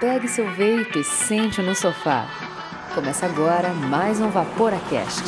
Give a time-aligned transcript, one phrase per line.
[0.00, 2.26] Pegue seu vape e sente no sofá.
[2.94, 5.22] Começa agora mais um Vaporacast.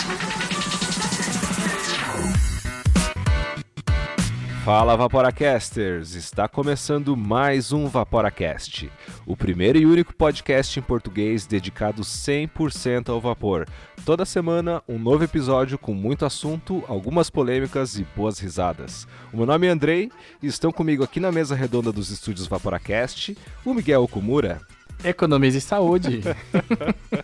[4.66, 6.14] Fala Vaporacasters!
[6.14, 8.92] Está começando mais um Vaporacast,
[9.28, 13.68] o primeiro e único podcast em português dedicado 100% ao vapor.
[14.02, 19.06] Toda semana, um novo episódio com muito assunto, algumas polêmicas e boas risadas.
[19.30, 20.10] O meu nome é Andrei
[20.42, 23.36] e estão comigo aqui na mesa redonda dos estúdios Vaporacast
[23.66, 24.62] o Miguel Okumura.
[25.04, 26.22] Economize saúde!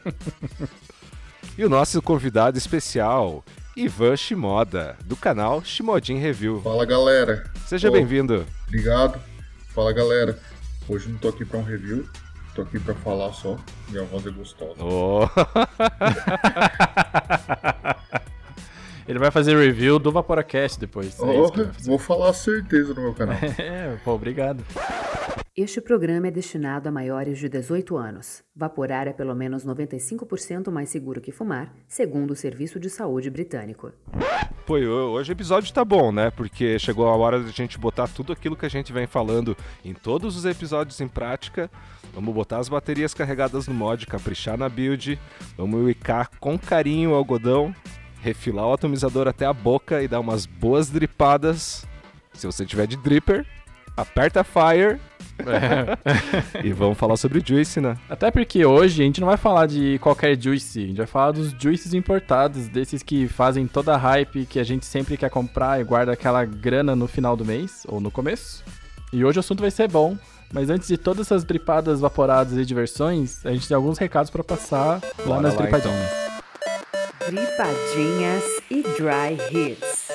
[1.57, 3.43] e o nosso convidado especial,
[3.75, 6.61] Ivan Shimoda, do canal Shimodin Review.
[6.61, 7.51] Fala galera.
[7.67, 8.45] Seja bem-vindo.
[8.69, 9.19] Obrigado.
[9.75, 10.39] Fala galera.
[10.89, 12.07] Hoje não tô aqui para um review,
[12.55, 13.57] tô aqui para falar só.
[13.89, 14.83] Minha voz é gostosa.
[14.83, 15.27] Oh.
[19.07, 21.19] Ele vai fazer review do Vaporacast depois.
[21.21, 23.37] Oh, é vou falar certeza no meu canal.
[23.59, 24.65] é, pô, obrigado.
[25.57, 28.43] Este programa é destinado a maiores de 18 anos.
[28.57, 33.93] Vaporar é pelo menos 95% mais seguro que fumar, segundo o Serviço de Saúde Britânico.
[34.67, 36.33] Pô, hoje o episódio tá bom, né?
[36.33, 39.57] Porque chegou a hora de a gente botar tudo aquilo que a gente vem falando
[39.85, 41.71] em todos os episódios em prática.
[42.13, 45.21] Vamos botar as baterias carregadas no mod, caprichar na build,
[45.57, 47.73] vamos wicar com carinho o algodão,
[48.25, 51.87] refilar o atomizador até a boca e dar umas boas dripadas.
[52.33, 53.45] Se você tiver de dripper,
[53.95, 54.99] aperta Fire
[55.39, 56.65] é.
[56.65, 57.97] e vamos falar sobre Juice, né?
[58.09, 61.33] Até porque hoje a gente não vai falar de qualquer Juice, a gente vai falar
[61.33, 65.81] dos Juices importados, desses que fazem toda a hype que a gente sempre quer comprar
[65.81, 68.65] e guarda aquela grana no final do mês ou no começo.
[69.13, 70.17] E hoje o assunto vai ser bom,
[70.53, 74.43] mas antes de todas essas dripadas, vaporadas e diversões, a gente tem alguns recados para
[74.43, 76.11] passar lá Bora nas lá, dripadinhas.
[76.11, 76.34] Então.
[77.27, 80.09] Dripadinhas e Dry Hits.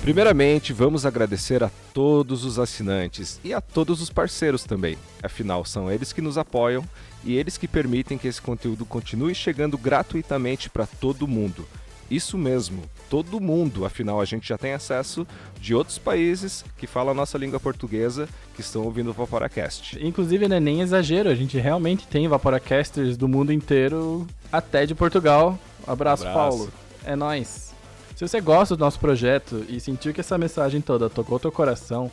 [0.00, 4.96] Primeiramente, vamos agradecer a todos os assinantes e a todos os parceiros também.
[5.24, 6.84] Afinal, são eles que nos apoiam
[7.24, 11.66] e eles que permitem que esse conteúdo continue chegando gratuitamente para todo mundo.
[12.08, 15.24] Isso mesmo, todo mundo, afinal a gente já tem acesso
[15.60, 20.04] de outros países que falam a nossa língua portuguesa que estão ouvindo o Vaporacast.
[20.04, 24.96] Inclusive, não é nem exagero, a gente realmente tem Vaporacasters do mundo inteiro, até de
[24.96, 25.56] Portugal.
[25.86, 26.56] Abraço, Abraço.
[26.56, 26.72] Paulo.
[27.04, 27.72] É nós.
[28.16, 32.10] Se você gosta do nosso projeto e sentiu que essa mensagem toda tocou teu coração,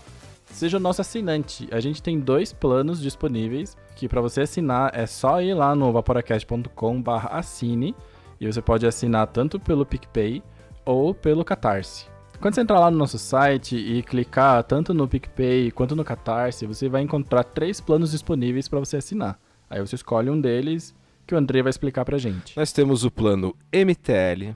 [0.51, 1.67] seja o nosso assinante.
[1.71, 5.91] A gente tem dois planos disponíveis, que para você assinar é só ir lá no
[5.91, 7.95] vaporacast.com/assine
[8.39, 10.43] e você pode assinar tanto pelo PicPay
[10.85, 12.05] ou pelo Catarse.
[12.39, 16.65] Quando você entrar lá no nosso site e clicar tanto no PicPay quanto no Catarse,
[16.65, 19.39] você vai encontrar três planos disponíveis para você assinar.
[19.69, 20.95] Aí você escolhe um deles
[21.27, 22.57] que o André vai explicar pra gente.
[22.57, 24.55] Nós temos o plano MTL,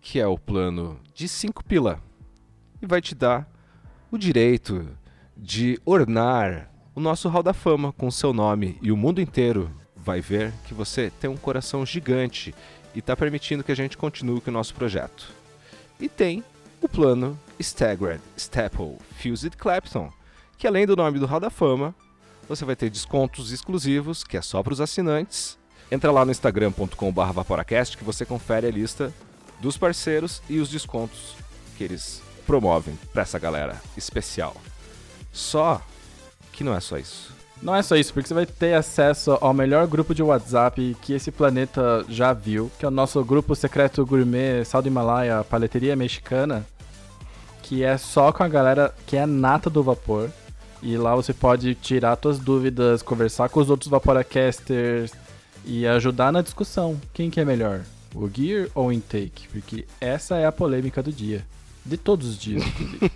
[0.00, 2.00] que é o plano de 5 pila,
[2.82, 3.48] e vai te dar
[4.10, 4.86] o direito
[5.36, 10.20] de ornar o nosso Hall da Fama com seu nome e o mundo inteiro vai
[10.20, 12.54] ver que você tem um coração gigante
[12.94, 15.28] e está permitindo que a gente continue com o nosso projeto.
[15.98, 16.42] E tem
[16.80, 20.10] o plano Staggered Staple Fused Clapton,
[20.56, 21.94] que além do nome do Hall da Fama,
[22.48, 25.58] você vai ter descontos exclusivos, que é só para os assinantes.
[25.90, 29.12] Entra lá no instagram.com/vaporacast que você confere a lista
[29.60, 31.34] dos parceiros e os descontos
[31.76, 34.56] que eles promovem para essa galera especial.
[35.32, 35.80] Só
[36.52, 37.39] que não é só isso.
[37.62, 41.12] Não é só isso, porque você vai ter acesso ao melhor grupo de WhatsApp que
[41.12, 45.94] esse planeta já viu, que é o nosso grupo secreto gourmet Sal do Himalaia, Paleteria
[45.94, 46.66] Mexicana,
[47.62, 50.30] que é só com a galera que é nata do vapor.
[50.82, 55.12] E lá você pode tirar suas dúvidas, conversar com os outros Vaporacasters
[55.66, 56.98] e ajudar na discussão.
[57.12, 57.82] Quem que é melhor?
[58.14, 59.48] O Gear ou o Intake?
[59.48, 61.44] Porque essa é a polêmica do dia.
[61.84, 63.12] De todos os dias, inclusive.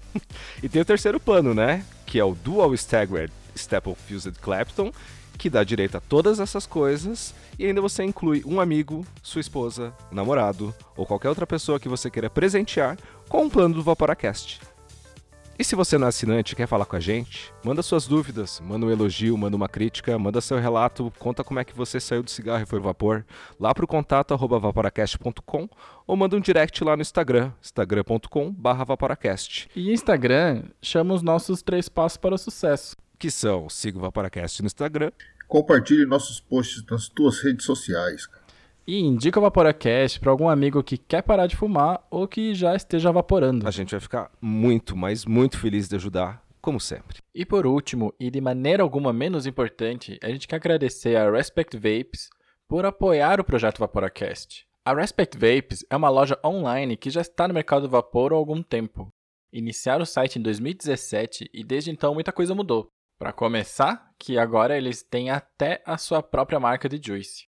[0.62, 1.84] e tem o terceiro plano, né?
[2.06, 4.92] Que é o Dual Staggered Staple Fused Clapton,
[5.38, 9.92] que dá direito a todas essas coisas e ainda você inclui um amigo, sua esposa,
[10.10, 12.96] namorado ou qualquer outra pessoa que você queira presentear
[13.28, 14.60] com um plano do Vaporacast.
[15.58, 18.58] E se você não é assinante e quer falar com a gente, manda suas dúvidas,
[18.60, 22.22] manda um elogio, manda uma crítica, manda seu relato, conta como é que você saiu
[22.22, 23.24] do cigarro e foi vapor,
[23.60, 25.68] lá pro contato arroba vaporacast.com
[26.06, 29.68] ou manda um direct lá no Instagram, instagram.com barra vaporacast.
[29.76, 32.96] E Instagram chama os nossos três passos para o sucesso.
[33.22, 35.12] Que são, siga o Vaporacast no Instagram.
[35.46, 38.42] Compartilhe nossos posts nas tuas redes sociais, cara.
[38.84, 42.74] E indica o Vaporacast para algum amigo que quer parar de fumar ou que já
[42.74, 43.68] esteja evaporando.
[43.68, 47.18] A gente vai ficar muito, mas muito feliz de ajudar, como sempre.
[47.32, 51.76] E por último, e de maneira alguma menos importante, a gente quer agradecer a Respect
[51.76, 52.28] Vapes
[52.68, 54.66] por apoiar o projeto Vaporacast.
[54.84, 58.36] A Respect Vapes é uma loja online que já está no mercado do vapor há
[58.36, 59.06] algum tempo.
[59.52, 62.90] Iniciaram o site em 2017 e desde então muita coisa mudou.
[63.22, 67.46] Para começar, que agora eles têm até a sua própria marca de juice.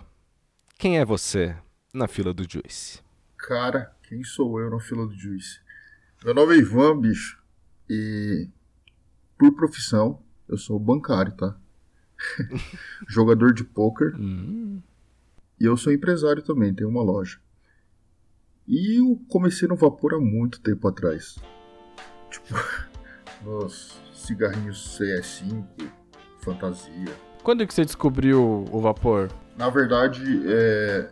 [0.78, 1.56] quem é você
[1.92, 3.00] na fila do Juice?
[3.36, 5.58] Cara, quem sou eu na fila do Juice?
[6.24, 7.42] Meu nome é Ivan, bicho.
[7.88, 8.48] E
[9.36, 11.58] por profissão, eu sou bancário, tá?
[13.08, 14.14] Jogador de poker.
[14.14, 14.80] Hum.
[15.58, 17.40] E eu sou empresário também, tenho uma loja.
[18.64, 21.36] E eu comecei no vapor há muito tempo atrás.
[22.30, 22.54] Tipo,
[23.42, 25.66] nos cigarrinhos CS5,
[26.38, 27.29] fantasia.
[27.42, 29.30] Quando que você descobriu o vapor?
[29.56, 31.10] Na verdade, é,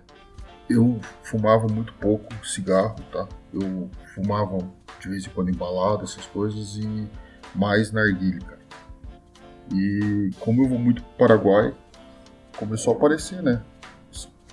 [0.68, 3.26] eu fumava muito pouco cigarro, tá?
[3.52, 4.58] Eu fumava
[5.00, 7.08] de vez em quando embalado, essas coisas, e
[7.54, 8.58] mais narguilha, cara.
[9.74, 11.74] E como eu vou muito pro Paraguai,
[12.56, 13.62] começou a aparecer, né?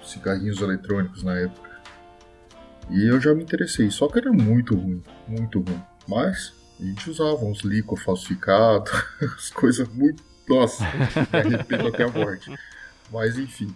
[0.05, 1.69] cigarrinhos eletrônicos na época.
[2.89, 5.81] E eu já me interessei, só que era muito ruim, muito ruim.
[6.07, 8.91] Mas a gente usava uns líquidos falsificados,
[9.35, 10.23] as coisas muito.
[10.47, 12.53] Nossa, me arrependo até a morte.
[13.11, 13.73] Mas enfim.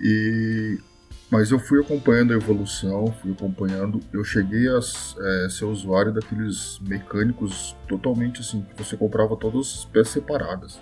[0.00, 0.78] E.
[1.30, 4.00] Mas eu fui acompanhando a evolução, fui acompanhando.
[4.12, 9.84] Eu cheguei a é, ser usuário daqueles mecânicos totalmente assim, que você comprava todas as
[9.84, 10.80] peças separadas.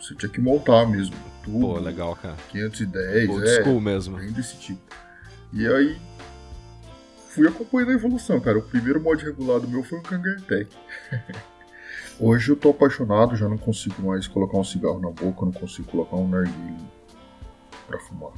[0.00, 1.14] Você tinha que montar mesmo.
[1.44, 1.60] Tudo.
[1.60, 2.36] Pô, legal, cara.
[2.50, 3.62] 510, Old é.
[3.62, 4.16] school mesmo.
[4.16, 4.80] Bem desse tipo.
[5.52, 5.96] E aí,
[7.28, 8.58] fui acompanhando a evolução, cara.
[8.58, 10.68] O primeiro mod regulado meu foi o Kangartech.
[12.20, 15.88] Hoje eu tô apaixonado, já não consigo mais colocar um cigarro na boca, não consigo
[15.88, 16.76] colocar um narguilho
[17.86, 18.32] pra fumar.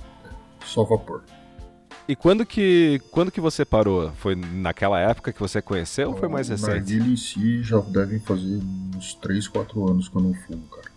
[0.61, 1.23] É só vapor.
[2.07, 4.11] E quando que, quando que você parou?
[4.17, 6.71] Foi naquela época que você conheceu ou foi mais o recente?
[6.71, 8.61] narguilho em si já devem fazer
[8.97, 10.91] uns 3, 4 anos que eu não fumo, cara.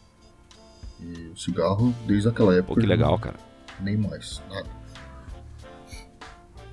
[0.99, 2.73] E o cigarro, desde aquela época.
[2.75, 3.35] Pô, que legal, não- cara.
[3.79, 4.67] Nem mais, nada.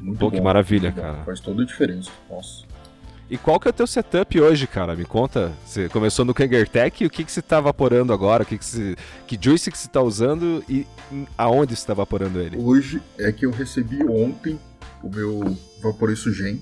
[0.00, 1.02] Muito Pô, que bom, maravilha, muito bom.
[1.12, 1.24] cara.
[1.24, 2.10] Faz toda a diferença.
[2.28, 2.64] Nossa.
[3.30, 4.96] E qual que é o teu setup hoje, cara?
[4.96, 5.52] Me conta.
[5.64, 8.42] Você começou no Kangertech, o que que você tá vaporando agora?
[8.42, 10.84] O que que, você, que juice que você tá usando e
[11.38, 12.58] aonde você tá vaporando ele?
[12.58, 14.58] Hoje é que eu recebi ontem
[15.00, 16.60] o meu Vaporeço Gen.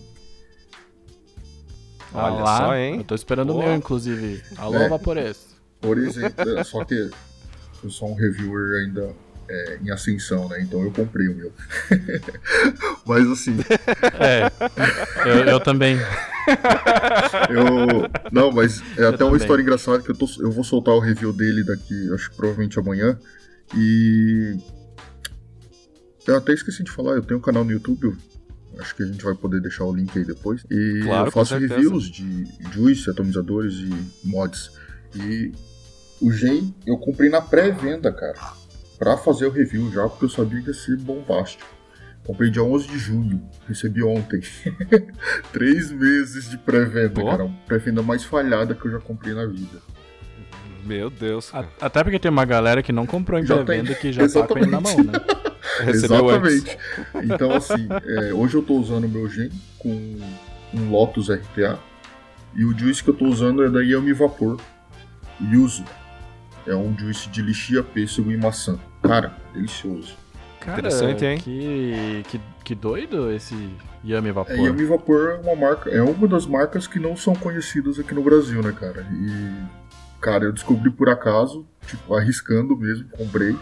[2.13, 2.97] Olha Ah lá, só, hein?
[2.99, 3.61] Eu tô esperando Pô.
[3.61, 4.43] o meu, inclusive.
[4.55, 4.89] Alô, É.
[5.81, 7.11] Por exemplo, só que
[7.83, 9.15] eu sou um reviewer ainda
[9.49, 10.61] é, em ascensão, né?
[10.61, 11.51] Então eu comprei o meu.
[13.07, 13.57] Mas assim,
[14.21, 14.51] É,
[15.27, 15.97] eu, eu também.
[17.51, 18.09] Eu.
[18.33, 19.37] Não, mas é até uma também.
[19.37, 22.79] história engraçada que eu, tô, eu vou soltar o review dele daqui, acho que provavelmente
[22.79, 23.19] amanhã.
[23.77, 24.57] E.
[26.27, 28.15] Eu até esqueci de falar, eu tenho um canal no YouTube.
[28.75, 30.63] eu Acho que a gente vai poder deixar o link aí depois.
[30.71, 34.71] E Claro, eu faço reviews de juice, atomizadores e mods.
[35.15, 35.53] E
[36.21, 38.39] o Gen eu comprei na pré-venda, cara.
[38.99, 41.78] Pra fazer o review já, porque eu sabia que ia ser bombástico.
[42.29, 44.43] Comprei dia 11 de junho, recebi ontem.
[45.51, 47.45] Três meses de pré-venda, cara.
[47.45, 49.79] A pré-venda mais falhada que eu já comprei na vida.
[50.85, 51.69] Meu Deus, A- cara.
[51.81, 54.67] Até porque tem uma galera que não comprou em pré-venda que já tá com ele
[54.67, 55.13] na mão, né?
[55.81, 56.53] Recebeu antes.
[56.53, 56.79] Exatamente.
[57.25, 59.89] Então, assim, é, hoje eu tô usando o meu Gen com
[60.75, 61.79] um Lotus RTA.
[62.55, 64.61] E o juice que eu tô usando é da Yami Vapor.
[65.41, 65.83] Yuzu.
[66.67, 68.79] É um juice de lixia, pêssego e maçã.
[69.03, 70.15] Cara, delicioso.
[70.61, 71.39] Cara, Interessante, hein?
[71.39, 73.55] Que, que, que doido esse
[74.05, 74.55] Yami Vapor.
[74.55, 78.15] É, Yami Vapor é uma marca, é uma das marcas que não são conhecidas aqui
[78.15, 79.07] no Brasil, né, cara?
[79.13, 79.53] E,
[80.21, 83.57] cara, eu descobri por acaso, tipo, arriscando mesmo, comprei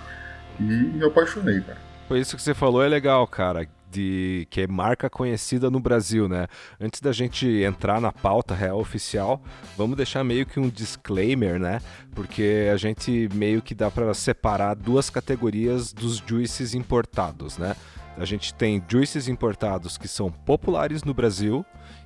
[0.59, 1.79] e me apaixonei, cara.
[2.09, 3.67] Foi isso que você falou, é legal, cara.
[3.91, 6.49] De que é marca conhecida no Brasil, né?
[6.81, 9.43] Antes da gente entrar na pauta real oficial,
[9.77, 11.81] vamos deixar meio que um disclaimer, né?
[12.15, 17.77] Porque a gente meio que dá pra separar duas categorias dos juices importados, né?
[18.19, 21.65] A gente tem juices importados que são populares no Brasil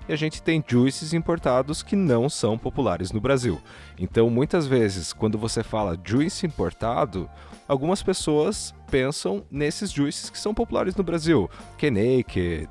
[0.08, 3.60] e a gente tem juices importados que não são populares no Brasil.
[3.96, 7.30] Então, muitas vezes, quando você fala juice importado,
[7.70, 11.48] algumas pessoas pensam nesses juices que são populares no Brasil,
[11.78, 12.68] K-Naked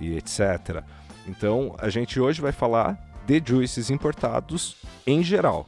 [0.00, 0.82] e etc.
[1.26, 4.76] Então, a gente hoje vai falar de juices importados
[5.06, 5.66] em geral.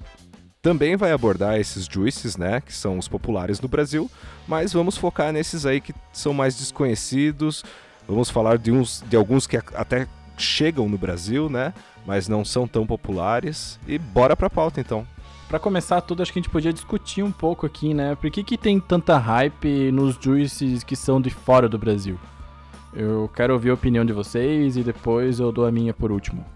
[0.62, 4.10] Também vai abordar esses juices, né, que são os populares no Brasil,
[4.48, 7.62] mas vamos focar nesses aí que são mais desconhecidos.
[8.08, 10.08] Vamos falar de uns de alguns que até
[10.38, 11.74] chegam no Brasil, né,
[12.06, 15.06] mas não são tão populares e bora pra pauta então.
[15.50, 18.14] Para começar tudo, acho que a gente podia discutir um pouco aqui, né?
[18.14, 22.16] Por que, que tem tanta hype nos juices que são de fora do Brasil?
[22.94, 26.46] Eu quero ouvir a opinião de vocês e depois eu dou a minha por último.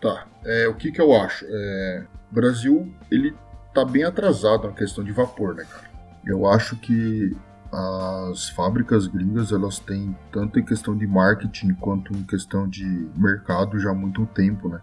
[0.00, 0.26] Tá.
[0.44, 1.46] É, o que que eu acho?
[1.48, 3.32] É, o Brasil, ele
[3.72, 5.88] tá bem atrasado na questão de vapor, né, cara?
[6.26, 7.36] Eu acho que
[7.72, 13.78] as fábricas gringas, elas têm tanto em questão de marketing quanto em questão de mercado
[13.78, 14.80] já há muito tempo, né?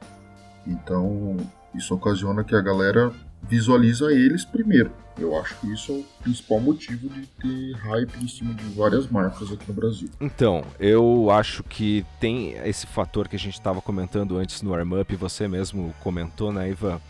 [0.66, 1.36] Então,
[1.75, 4.91] isso ocasiona que a galera visualiza eles primeiro.
[5.17, 9.08] Eu acho que isso é o principal motivo de ter hype em cima de várias
[9.10, 10.10] marcas aqui no Brasil.
[10.19, 15.01] Então, eu acho que tem esse fator que a gente estava comentando antes no Warm
[15.01, 17.01] Up, você mesmo comentou, né, Ivan?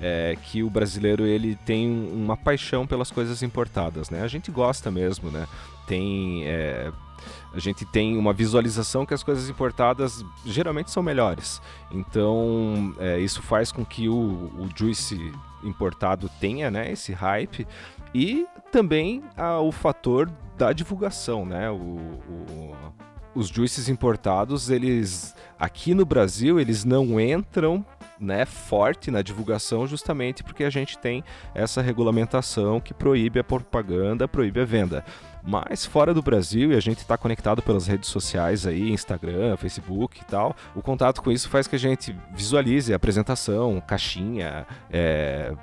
[0.00, 4.22] É, que o brasileiro ele tem uma paixão pelas coisas importadas, né?
[4.22, 5.46] A gente gosta mesmo, né?
[5.86, 6.92] Tem é,
[7.54, 11.62] a gente tem uma visualização que as coisas importadas geralmente são melhores.
[11.90, 15.32] Então, é, isso faz com que o, o Juice
[15.62, 17.66] importado tenha né, esse hype
[18.14, 21.70] e também ah, o fator da divulgação, né?
[21.70, 22.74] O, o,
[23.34, 27.84] os juices importados, eles aqui no Brasil, eles não entram
[28.20, 31.22] né, forte na divulgação justamente porque a gente tem
[31.54, 35.04] essa regulamentação que proíbe a propaganda, proíbe a venda.
[35.42, 40.20] Mas fora do Brasil, e a gente está conectado pelas redes sociais aí, Instagram, Facebook
[40.20, 45.54] e tal, o contato com isso faz que a gente visualize a apresentação, caixinha, é,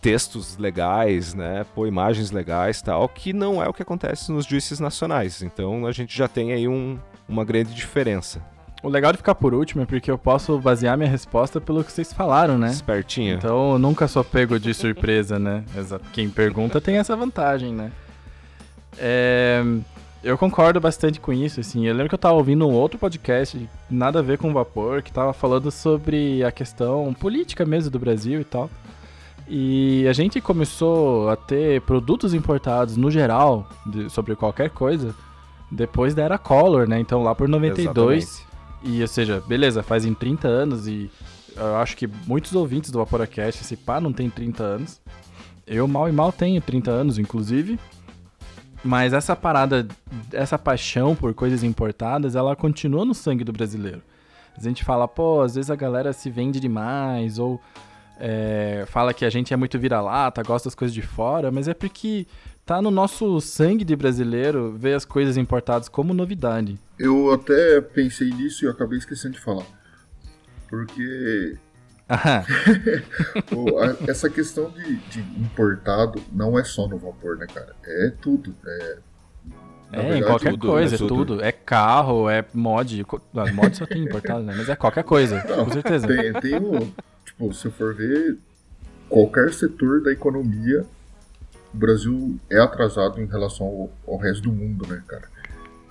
[0.00, 4.78] textos legais, né, pô, imagens legais tal, que não é o que acontece nos juízes
[4.78, 5.42] nacionais.
[5.42, 6.96] Então a gente já tem aí um,
[7.28, 8.40] uma grande diferença.
[8.82, 11.92] O legal de ficar por último é porque eu posso basear minha resposta pelo que
[11.92, 12.70] vocês falaram, né?
[12.70, 13.36] Espertinho.
[13.36, 15.64] Então eu nunca sou pego de surpresa, né?
[16.12, 17.92] Quem pergunta tem essa vantagem, né?
[18.98, 19.62] É,
[20.24, 21.86] eu concordo bastante com isso, assim.
[21.86, 25.12] Eu lembro que eu tava ouvindo um outro podcast, nada a ver com vapor, que
[25.12, 28.70] tava falando sobre a questão política mesmo do Brasil e tal.
[29.46, 35.14] E a gente começou a ter produtos importados no geral, de, sobre qualquer coisa,
[35.70, 37.00] depois da era Collor, né?
[37.00, 38.22] Então lá por 92.
[38.22, 38.49] Exatamente.
[38.82, 41.10] E, ou seja, beleza, faz em 30 anos e
[41.56, 45.00] eu acho que muitos ouvintes do Vaporacast, esse pá não tem 30 anos.
[45.66, 47.78] Eu mal e mal tenho 30 anos, inclusive.
[48.82, 49.86] Mas essa parada,
[50.32, 54.02] essa paixão por coisas importadas, ela continua no sangue do brasileiro.
[54.56, 57.60] A gente fala, pô, às vezes a galera se vende demais, ou
[58.18, 61.74] é, fala que a gente é muito vira-lata, gosta das coisas de fora, mas é
[61.74, 62.26] porque
[62.64, 66.78] tá no nosso sangue de brasileiro ver as coisas importadas como novidade.
[66.98, 69.66] Eu até pensei nisso e acabei esquecendo de falar.
[70.68, 71.56] Porque
[74.08, 77.74] essa questão de, de, importado não é só no vapor, né, cara?
[77.84, 78.54] É tudo.
[78.66, 78.98] É,
[79.92, 81.08] é verdade, em qualquer tudo, coisa, é tudo.
[81.08, 81.44] tudo.
[81.44, 83.06] É carro, é mod.
[83.54, 84.54] mod só tem importado, né?
[84.56, 86.06] Mas é qualquer coisa, não, com certeza.
[86.06, 86.92] Tem, tem um,
[87.24, 88.38] tipo, se for ver,
[89.08, 90.84] qualquer setor da economia,
[91.72, 95.28] o Brasil é atrasado em relação ao, ao resto do mundo, né, cara?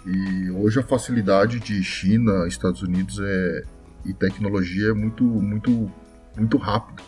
[0.05, 3.63] E hoje a facilidade de China, Estados Unidos é,
[4.05, 5.91] e tecnologia é muito, muito
[6.39, 7.03] muito rápido.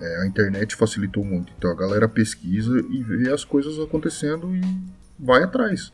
[0.00, 1.52] É, a internet facilitou muito.
[1.56, 4.60] Então a galera pesquisa e vê as coisas acontecendo e
[5.18, 5.92] vai atrás.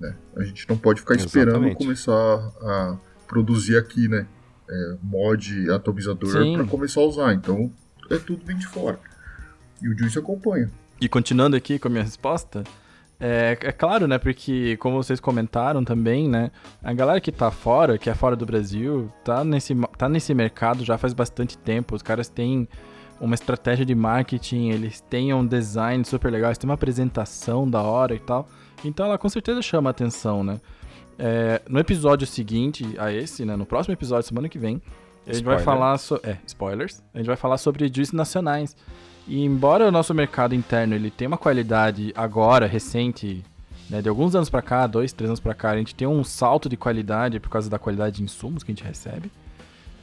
[0.00, 0.14] Né?
[0.36, 1.48] A gente não pode ficar Exatamente.
[1.50, 4.26] esperando começar a produzir aqui, né?
[4.68, 7.34] É, mod, atomizador para começar a usar.
[7.34, 7.72] Então
[8.10, 8.98] é tudo bem de fora.
[9.82, 10.70] E o Juice acompanha.
[11.00, 12.64] E continuando aqui com a minha resposta,
[13.18, 14.18] é, é, claro, né?
[14.18, 16.50] Porque, como vocês comentaram também, né?
[16.82, 20.84] A galera que tá fora, que é fora do Brasil, tá nesse, tá nesse mercado
[20.84, 21.94] já faz bastante tempo.
[21.94, 22.68] Os caras têm
[23.18, 27.82] uma estratégia de marketing, eles têm um design super legal, eles têm uma apresentação da
[27.82, 28.48] hora e tal.
[28.84, 30.60] Então ela com certeza chama atenção, né?
[31.18, 33.56] É, no episódio seguinte a esse, né?
[33.56, 34.82] No próximo episódio, semana que vem,
[35.26, 35.56] a gente Spoiler.
[35.56, 36.30] vai falar sobre.
[36.30, 37.02] É, spoilers.
[37.14, 38.76] A gente vai falar sobre juices nacionais.
[39.26, 43.44] E embora o nosso mercado interno ele tenha uma qualidade agora, recente,
[43.90, 46.22] né, de alguns anos para cá, dois, três anos para cá, a gente tem um
[46.22, 49.30] salto de qualidade por causa da qualidade de insumos que a gente recebe.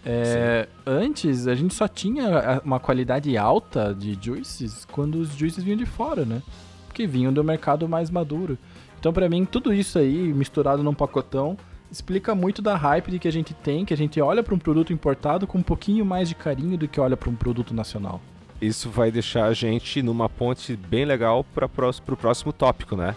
[0.06, 5.78] É, antes, a gente só tinha uma qualidade alta de juices quando os juices vinham
[5.78, 6.42] de fora, né?
[6.88, 8.58] Porque vinham do mercado mais maduro.
[9.00, 11.58] Então, para mim, tudo isso aí, misturado num pacotão,
[11.90, 14.60] explica muito da hype de que a gente tem, que a gente olha para um
[14.60, 18.20] produto importado com um pouquinho mais de carinho do que olha para um produto nacional.
[18.64, 23.14] Isso vai deixar a gente numa ponte bem legal para o próximo tópico, né?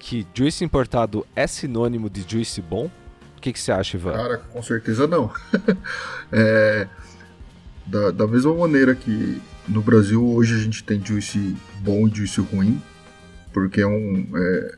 [0.00, 2.90] Que juice importado é sinônimo de juice bom?
[3.36, 4.14] O que, que você acha, Ivan?
[4.14, 5.32] Cara, com certeza não.
[6.32, 6.88] é,
[7.86, 12.40] da, da mesma maneira que no Brasil hoje a gente tem juice bom e juice
[12.40, 12.82] ruim,
[13.52, 14.26] porque é um.
[14.34, 14.74] É,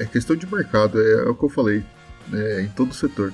[0.00, 1.84] é questão de mercado, é, é, o que eu falei,
[2.32, 3.32] é, em todo setor.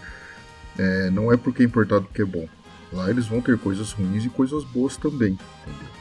[0.78, 2.46] É, não é porque é importado que é bom.
[2.92, 5.97] Lá eles vão ter coisas ruins e coisas boas também, entendeu?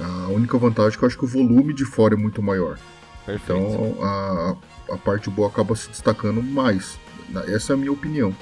[0.00, 2.78] A única vantagem é que eu acho que o volume de fora é muito maior.
[3.24, 3.60] Perfeito.
[3.60, 4.56] Então a,
[4.90, 6.98] a parte boa acaba se destacando mais.
[7.48, 8.34] Essa é a minha opinião.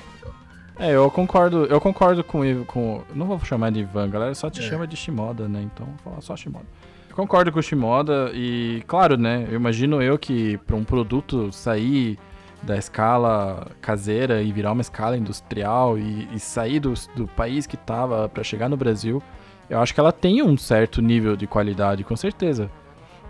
[0.78, 4.48] É, eu concordo, eu concordo com o com Não vou chamar de Ivan, galera só
[4.50, 4.62] te é.
[4.62, 5.62] chama de Shimoda, né?
[5.62, 6.66] Então vou falar só Shimoda.
[7.08, 9.46] Eu concordo com o Shimoda e, claro, né?
[9.48, 12.18] Eu imagino eu que para um produto sair
[12.62, 17.76] da escala caseira e virar uma escala industrial e, e sair do, do país que
[17.76, 19.22] tava para chegar no Brasil,
[19.72, 22.70] eu acho que ela tem um certo nível de qualidade, com certeza.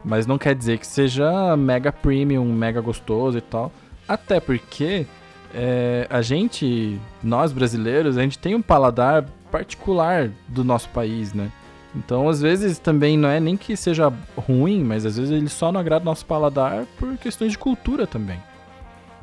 [0.05, 3.71] Mas não quer dizer que seja mega premium, mega gostoso e tal.
[4.09, 5.07] Até porque
[5.55, 11.49] é, a gente, nós brasileiros, a gente tem um paladar particular do nosso país, né?
[11.95, 15.71] Então, às vezes também não é nem que seja ruim, mas às vezes ele só
[15.71, 18.41] não agrada o nosso paladar por questões de cultura também.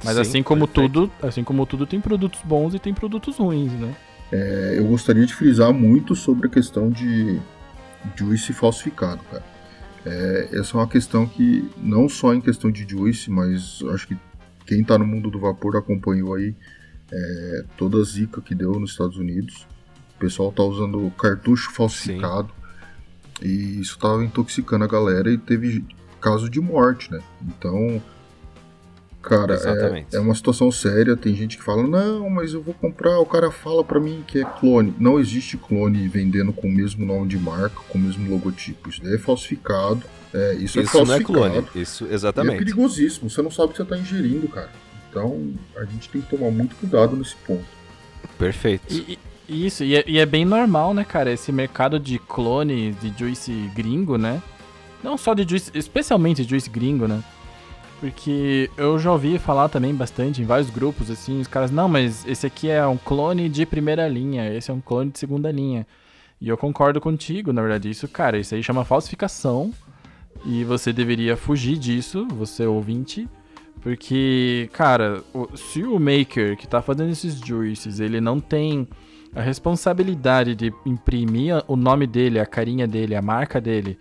[0.05, 0.93] Mas Sim, assim como perfeito.
[0.93, 3.93] tudo, assim como tudo tem produtos bons e tem produtos ruins, né?
[4.31, 7.39] É, eu gostaria de frisar muito sobre a questão de
[8.15, 9.43] juice falsificado, cara.
[10.05, 14.17] É, essa é uma questão que não só em questão de juice, mas acho que
[14.65, 16.55] quem está no mundo do vapor acompanhou aí
[17.11, 19.67] é, toda a zica que deu nos Estados Unidos.
[20.15, 22.49] O pessoal tá usando cartucho falsificado
[23.41, 23.47] Sim.
[23.47, 25.83] e isso estava intoxicando a galera e teve
[26.21, 27.19] caso de morte, né?
[27.41, 28.01] Então,
[29.21, 31.15] cara, é, é, uma situação séria.
[31.15, 33.19] Tem gente que fala, não, mas eu vou comprar.
[33.19, 34.93] O cara fala para mim que é clone.
[34.99, 38.89] Não existe clone vendendo com o mesmo nome de marca, com o mesmo logotipo.
[38.89, 41.65] Isso daí é falsificado é, isso, isso é não é clone.
[41.75, 42.53] Isso, exatamente.
[42.53, 44.69] E é perigosíssimo, você não sabe o que você está ingerindo, cara.
[45.09, 47.65] Então a gente tem que tomar muito cuidado nesse ponto.
[48.37, 48.93] Perfeito.
[48.93, 49.17] E,
[49.47, 51.31] e, isso, e é, e é, bem normal, né, cara?
[51.31, 54.41] Esse mercado de clone, de juice gringo, né?
[55.03, 57.23] Não só de juice, especialmente de juice gringo, né?
[57.99, 62.25] Porque eu já ouvi falar também bastante em vários grupos, assim, os caras, não, mas
[62.25, 65.85] esse aqui é um clone de primeira linha, esse é um clone de segunda linha.
[66.39, 69.73] E eu concordo contigo, na verdade, isso, cara, isso aí chama falsificação
[70.45, 73.27] e você deveria fugir disso, você ouvinte,
[73.81, 75.21] porque, cara,
[75.55, 78.87] se o maker que tá fazendo esses juices, ele não tem
[79.35, 83.97] a responsabilidade de imprimir o nome dele, a carinha dele, a marca dele,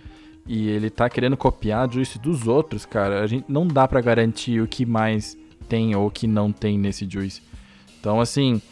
[0.49, 4.63] e ele tá querendo copiar juice dos outros, cara, a gente não dá para garantir
[4.63, 5.37] o que mais
[5.69, 7.43] tem ou o que não tem nesse juice.
[8.01, 8.63] Então, assim,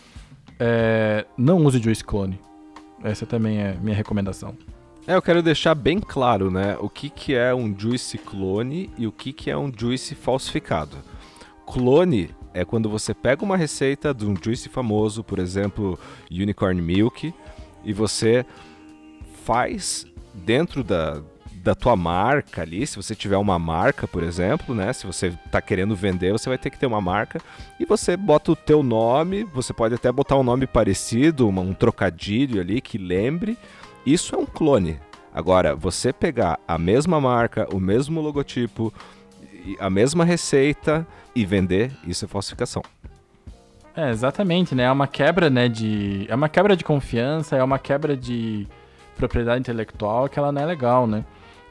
[0.59, 2.41] é, não use juice clone.
[3.05, 4.57] Essa também é minha recomendação.
[5.07, 9.07] É, eu quero deixar bem claro, né, o que, que é um juice clone e
[9.07, 10.97] o que, que é um juice falsificado.
[11.67, 15.99] Clone é quando você pega uma receita de um juice famoso, por exemplo,
[16.31, 17.35] Unicorn Milk,
[17.85, 18.47] e você
[19.45, 21.23] faz dentro da,
[21.67, 24.93] da tua marca ali, se você tiver uma marca, por exemplo, né?
[24.93, 27.41] Se você está querendo vender, você vai ter que ter uma marca
[27.81, 31.75] e você bota o teu nome, você pode até botar um nome parecido, uma, um
[31.75, 33.59] trocadilho ali que lembre,
[34.07, 35.01] isso é um clone.
[35.35, 38.95] Agora, você pegar a mesma marca, o mesmo logotipo,
[39.81, 42.83] a mesma receita e vender, isso é falsificação.
[43.97, 44.85] É, exatamente, né?
[44.85, 46.27] É uma quebra, né, de...
[46.29, 48.69] É uma quebra de confiança, é uma quebra de
[49.17, 51.25] propriedade intelectual que ela não é legal, né?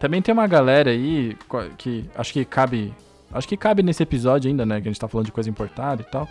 [0.06, 1.36] Também tem uma galera aí
[1.80, 2.94] que acho que cabe...
[3.34, 4.80] Acho que cabe nesse episódio ainda, né?
[4.80, 6.30] Que a gente tá falando de coisa importada e tal.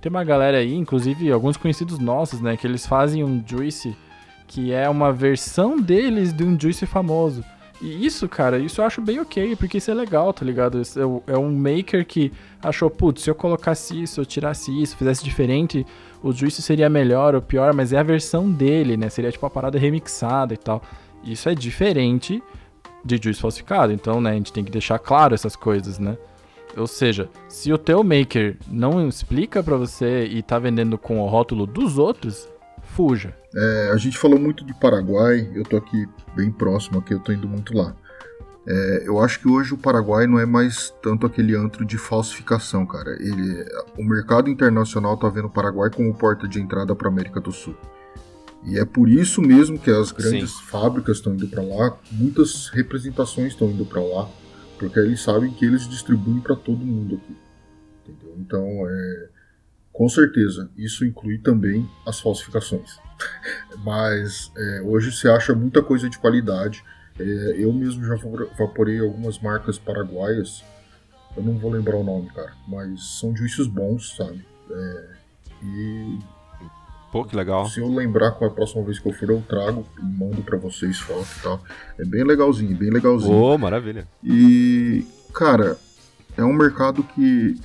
[0.00, 2.56] Tem uma galera aí, inclusive alguns conhecidos nossos, né?
[2.56, 3.96] Que eles fazem um juice
[4.46, 7.44] que é uma versão deles de um Juice famoso.
[7.82, 10.80] E isso, cara, isso eu acho bem ok, porque isso é legal, tá ligado?
[10.80, 15.24] É, é um maker que achou, putz, se eu colocasse isso, eu tirasse isso, fizesse
[15.24, 15.84] diferente,
[16.22, 19.08] o Juice seria melhor ou pior, mas é a versão dele, né?
[19.08, 20.80] Seria tipo uma parada remixada e tal.
[21.24, 22.40] Isso é diferente
[23.06, 26.16] de Juice falsificado, então, né, a gente tem que deixar claro essas coisas, né?
[26.76, 31.26] Ou seja, se o teu maker não explica para você e tá vendendo com o
[31.26, 32.48] rótulo dos outros,
[32.82, 33.34] fuja.
[33.54, 37.32] É, a gente falou muito de Paraguai, eu tô aqui bem próximo, aqui eu tô
[37.32, 37.94] indo muito lá.
[38.68, 42.84] É, eu acho que hoje o Paraguai não é mais tanto aquele antro de falsificação,
[42.84, 43.12] cara.
[43.20, 43.64] Ele,
[43.96, 47.76] o mercado internacional tá vendo o Paraguai como porta de entrada para América do Sul.
[48.64, 50.64] E é por isso mesmo que as grandes Sim.
[50.64, 54.28] fábricas estão indo para lá, muitas representações estão indo para lá,
[54.78, 57.36] porque eles sabem que eles distribuem para todo mundo aqui.
[58.04, 58.34] entendeu?
[58.38, 59.28] Então, é,
[59.92, 62.98] com certeza, isso inclui também as falsificações.
[63.84, 66.84] Mas é, hoje se acha muita coisa de qualidade.
[67.18, 67.22] É,
[67.56, 68.14] eu mesmo já
[68.58, 70.62] vaporei algumas marcas paraguaias.
[71.36, 72.52] Eu não vou lembrar o nome, cara.
[72.68, 74.44] Mas são juízes bons, sabe?
[74.70, 75.08] É,
[75.62, 76.18] e.
[77.16, 77.66] Pô, que legal.
[77.66, 80.58] Se eu lembrar com a próxima vez que eu for, eu trago e mando para
[80.58, 81.64] vocês foto e tal.
[81.98, 83.34] É bem legalzinho, bem legalzinho.
[83.34, 84.06] Ô, oh, maravilha.
[84.22, 85.78] E, cara,
[86.36, 87.58] é um mercado que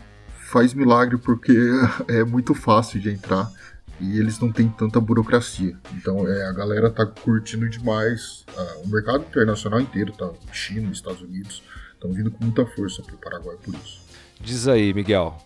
[0.50, 1.52] faz milagre porque
[2.08, 3.52] é muito fácil de entrar
[4.00, 5.76] e eles não têm tanta burocracia.
[5.98, 8.46] Então é, a galera tá curtindo demais.
[8.56, 11.62] Ah, o mercado internacional inteiro tá, China, Estados Unidos,
[11.94, 14.00] estão vindo com muita força pro Paraguai por isso.
[14.40, 15.38] Diz aí, Miguel.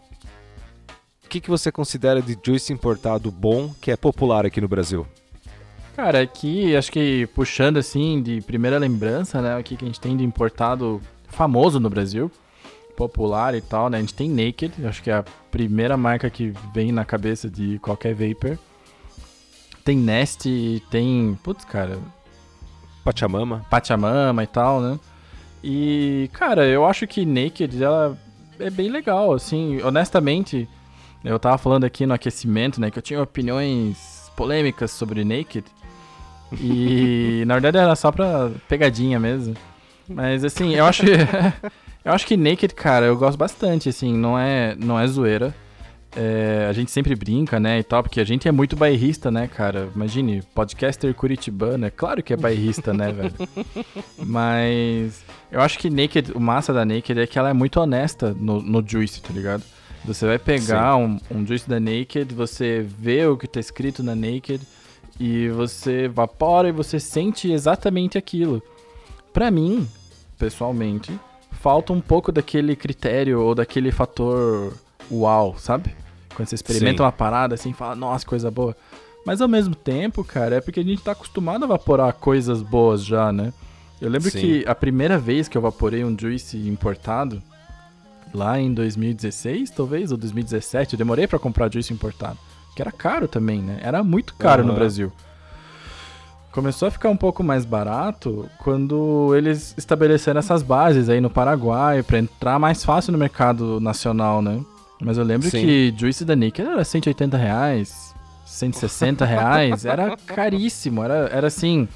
[1.36, 5.06] O que, que você considera de juice importado bom que é popular aqui no Brasil?
[5.94, 10.16] Cara, aqui acho que puxando assim de primeira lembrança, né, o que a gente tem
[10.16, 12.32] de importado famoso no Brasil,
[12.96, 13.98] popular e tal, né?
[13.98, 17.80] A gente tem Naked, acho que é a primeira marca que vem na cabeça de
[17.80, 18.58] qualquer vapor.
[19.84, 20.46] Tem Nest,
[20.90, 21.38] tem.
[21.44, 22.00] Putz, cara.
[23.04, 23.66] Pachamama.
[23.70, 24.98] Pachamama e tal, né?
[25.62, 28.18] E, cara, eu acho que Naked ela
[28.58, 30.66] é bem legal, assim, honestamente.
[31.26, 35.66] Eu tava falando aqui no aquecimento, né, que eu tinha opiniões polêmicas sobre Naked.
[36.60, 39.56] E na verdade era só pra pegadinha mesmo.
[40.08, 41.04] Mas assim, eu acho.
[42.06, 45.56] Eu acho que Naked, cara, eu gosto bastante, assim, não é, não é zoeira.
[46.16, 49.48] É, a gente sempre brinca, né, e tal, porque a gente é muito bairrista, né,
[49.48, 49.90] cara?
[49.96, 53.34] Imagine, podcaster curitibano, é claro que é bairrista, né, velho?
[54.24, 58.36] Mas eu acho que Naked, o massa da Naked é que ela é muito honesta
[58.40, 59.64] no, no Juice, tá ligado?
[60.06, 64.14] Você vai pegar um, um Juice da Naked, você vê o que tá escrito na
[64.14, 64.62] Naked
[65.20, 68.62] e você evapora e você sente exatamente aquilo.
[69.34, 69.88] Pra mim,
[70.38, 71.20] pessoalmente,
[71.52, 74.74] falta um pouco daquele critério ou daquele fator
[75.12, 75.96] uau, sabe?
[76.36, 77.04] Quando você experimenta Sim.
[77.04, 78.76] uma parada assim, fala, nossa, coisa boa.
[79.26, 83.04] Mas ao mesmo tempo, cara, é porque a gente tá acostumado a vaporar coisas boas
[83.04, 83.52] já, né?
[84.00, 84.40] Eu lembro Sim.
[84.40, 87.42] que a primeira vez que eu vaporei um Juice importado,
[88.36, 92.38] lá em 2016, talvez, ou 2017, eu demorei para comprar Juice importado.
[92.76, 93.80] Que era caro também, né?
[93.82, 94.68] Era muito caro uhum.
[94.68, 95.12] no Brasil
[96.56, 102.02] começou a ficar um pouco mais barato quando eles estabeleceram essas bases aí no Paraguai
[102.02, 104.64] para entrar mais fácil no mercado nacional, né?
[105.02, 105.60] Mas eu lembro Sim.
[105.60, 111.90] que Juice da Nickel era 180 reais, 160 reais, era caríssimo, era, era assim,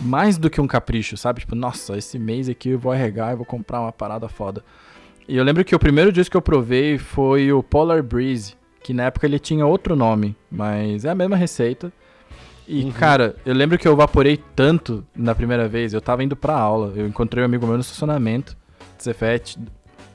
[0.00, 1.40] mais do que um capricho, sabe?
[1.40, 4.64] Tipo, nossa, esse mês aqui eu vou arregar e vou comprar uma parada foda.
[5.28, 8.92] E eu lembro que o primeiro disco que eu provei foi o Polar Breeze, que
[8.92, 11.92] na época ele tinha outro nome, mas é a mesma receita.
[12.66, 12.92] E, uhum.
[12.92, 15.92] cara, eu lembro que eu vaporei tanto na primeira vez.
[15.92, 16.92] Eu tava indo pra aula.
[16.94, 18.56] Eu encontrei um amigo meu no estacionamento,
[19.02, 19.58] Zefet.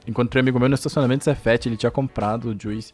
[0.07, 2.93] Encontrei um amigo meu no estacionamento Zefet, ele tinha comprado o Juice.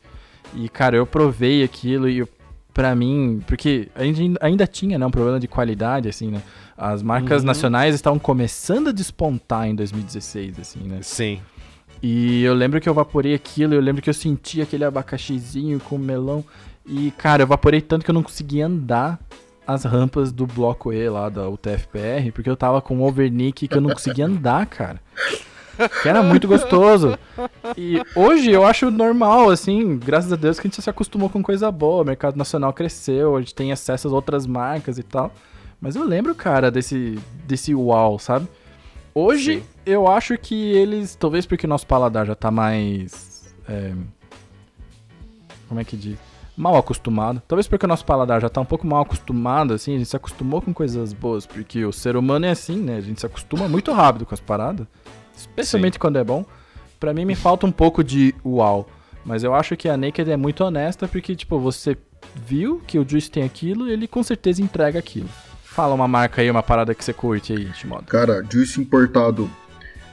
[0.55, 2.25] E, cara, eu provei aquilo e
[2.73, 6.41] pra mim, porque a gente ainda tinha, né, um problema de qualidade, assim, né?
[6.75, 7.47] As marcas uhum.
[7.47, 10.99] nacionais estavam começando a despontar em 2016, assim, né?
[11.03, 11.39] Sim.
[12.05, 15.97] E eu lembro que eu vaporei aquilo, eu lembro que eu senti aquele abacaxizinho com
[15.97, 16.43] melão.
[16.85, 19.17] E, cara, eu vaporei tanto que eu não conseguia andar
[19.65, 23.77] as rampas do bloco E lá da UTFPR, porque eu tava com um overnick que
[23.77, 24.99] eu não conseguia andar, cara.
[26.01, 27.17] Que era muito gostoso.
[27.77, 31.41] E hoje eu acho normal, assim, graças a Deus que a gente se acostumou com
[31.41, 32.03] coisa boa.
[32.03, 35.31] O mercado nacional cresceu, a gente tem acesso às outras marcas e tal.
[35.79, 38.45] Mas eu lembro, cara, desse, desse uau, sabe?
[39.15, 39.63] Hoje Sim.
[39.85, 43.53] eu acho que eles, talvez porque o nosso paladar já tá mais.
[43.67, 43.93] É,
[45.67, 46.17] como é que diz?
[46.55, 47.41] mal acostumado.
[47.47, 50.15] Talvez porque o nosso paladar já tá um pouco mal acostumado, assim, a gente se
[50.15, 52.97] acostumou com coisas boas, porque o ser humano é assim, né?
[52.97, 54.87] A gente se acostuma muito rápido com as paradas,
[55.35, 55.99] especialmente Sim.
[55.99, 56.45] quando é bom.
[56.99, 58.87] Para mim me falta um pouco de uau,
[59.25, 61.97] mas eu acho que a Naked é muito honesta porque tipo, você
[62.35, 65.29] viu que o Juice tem aquilo, ele com certeza entrega aquilo.
[65.73, 68.03] Fala uma marca aí, uma parada que você curte aí, Shimoda.
[68.03, 69.49] Cara, Juice importado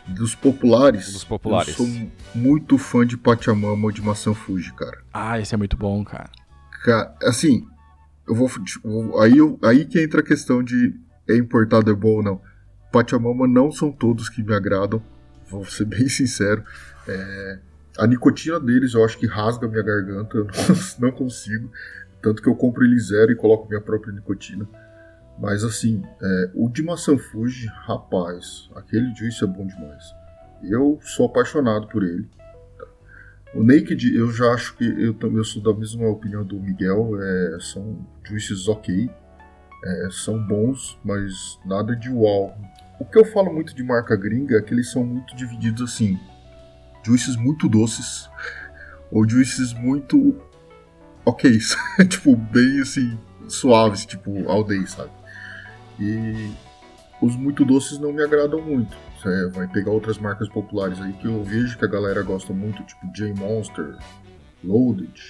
[0.07, 1.79] dos populares, dos populares.
[1.79, 5.03] Eu sou muito fã de Pachamama ou de Maçã Fuji, cara.
[5.12, 6.31] Ah, esse é muito bom, cara.
[6.83, 7.68] Cara, assim,
[8.27, 8.51] eu vou.
[9.20, 12.40] Aí, aí que entra a questão de é importado é bom ou não.
[12.90, 15.03] Pachamama não são todos que me agradam,
[15.51, 16.64] vou ser bem sincero.
[17.07, 17.59] É,
[17.99, 21.70] a nicotina deles eu acho que rasga minha garganta, eu não, não consigo.
[22.23, 24.66] Tanto que eu compro ele zero e coloco minha própria nicotina.
[25.40, 30.14] Mas assim, é, o de maçã Fuji, rapaz, aquele juice é bom demais.
[30.62, 32.29] Eu sou apaixonado por ele.
[33.55, 37.12] O Naked, eu já acho que eu também sou da mesma opinião do Miguel.
[37.20, 39.11] É, são juices ok,
[39.83, 42.55] é, são bons, mas nada de uau.
[43.00, 46.20] O que eu falo muito de marca gringa é que eles são muito divididos assim:
[47.03, 48.29] juices muito doces,
[49.11, 50.38] ou juices muito
[51.24, 51.59] ok,
[52.11, 54.33] tipo, bem assim, suaves, tipo,
[54.64, 55.19] day, sabe?
[56.00, 56.52] E
[57.20, 58.96] os muito doces não me agradam muito.
[59.20, 62.82] Você vai pegar outras marcas populares aí que eu vejo que a galera gosta muito,
[62.84, 63.96] tipo J Monster,
[64.64, 65.20] Loaded,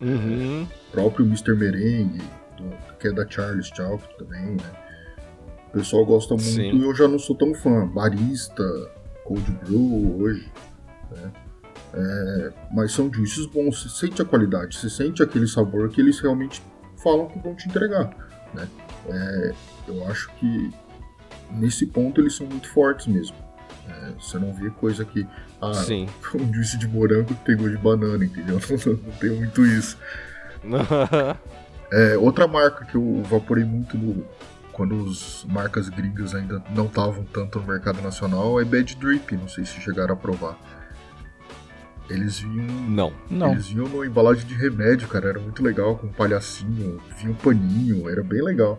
[0.00, 0.66] Uhum.
[0.90, 1.54] próprio Mr.
[1.54, 2.22] Merengue,
[2.98, 4.70] que é da Charles Chalk também, né?
[5.68, 6.76] O pessoal gosta muito Sim.
[6.76, 7.86] e eu já não sou tão fã.
[7.88, 8.62] Barista,
[9.24, 10.52] Cold Brew hoje,
[11.12, 11.32] né?
[11.94, 16.18] É, mas são juices bons, você sente a qualidade, você sente aquele sabor que eles
[16.20, 16.62] realmente
[17.02, 18.10] falam que vão te entregar,
[18.54, 18.66] né?
[19.08, 19.52] É,
[19.88, 20.70] eu acho que
[21.50, 23.36] nesse ponto eles são muito fortes mesmo.
[23.88, 25.26] É, você não vê coisa que.
[25.60, 26.08] Ah, Sim.
[26.34, 28.58] um juice de morango que tem gosto de banana, entendeu?
[28.86, 29.96] Não, tem muito isso.
[31.94, 34.24] É, outra marca que eu vaporei muito no-
[34.72, 39.46] quando as marcas gringas ainda não estavam tanto no mercado nacional é Bad Drip, não
[39.46, 40.56] sei se chegaram a provar.
[42.12, 42.66] Eles vinham.
[42.88, 43.12] Não.
[43.30, 43.52] Não.
[43.52, 47.34] Eles vinham numa embalagem de remédio, cara, era muito legal, com um palhacinho, vinha um
[47.34, 48.78] paninho, era bem legal.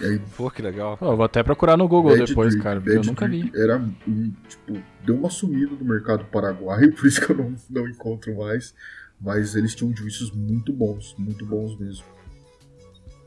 [0.00, 0.96] E aí, Pô, que legal.
[0.96, 3.28] Pô, eu vou até procurar no Google Bad depois, Drip, cara, porque eu Bad nunca
[3.28, 3.42] vi.
[3.42, 7.54] Drip Era, e, tipo, deu uma sumida do mercado paraguaio, por isso que eu não,
[7.70, 8.74] não encontro mais.
[9.20, 12.04] Mas eles tinham juízes muito bons, muito bons mesmo.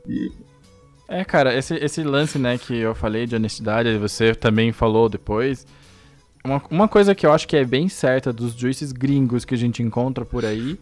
[0.06, 0.30] E
[1.08, 5.66] É, cara, esse, esse lance, né, que eu falei de honestidade, você também falou depois.
[6.48, 9.58] Uma, uma coisa que eu acho que é bem certa dos juices gringos que a
[9.58, 10.78] gente encontra por aí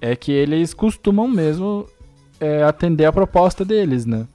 [0.00, 1.86] é que eles costumam mesmo
[2.38, 4.26] é, atender a proposta deles, né?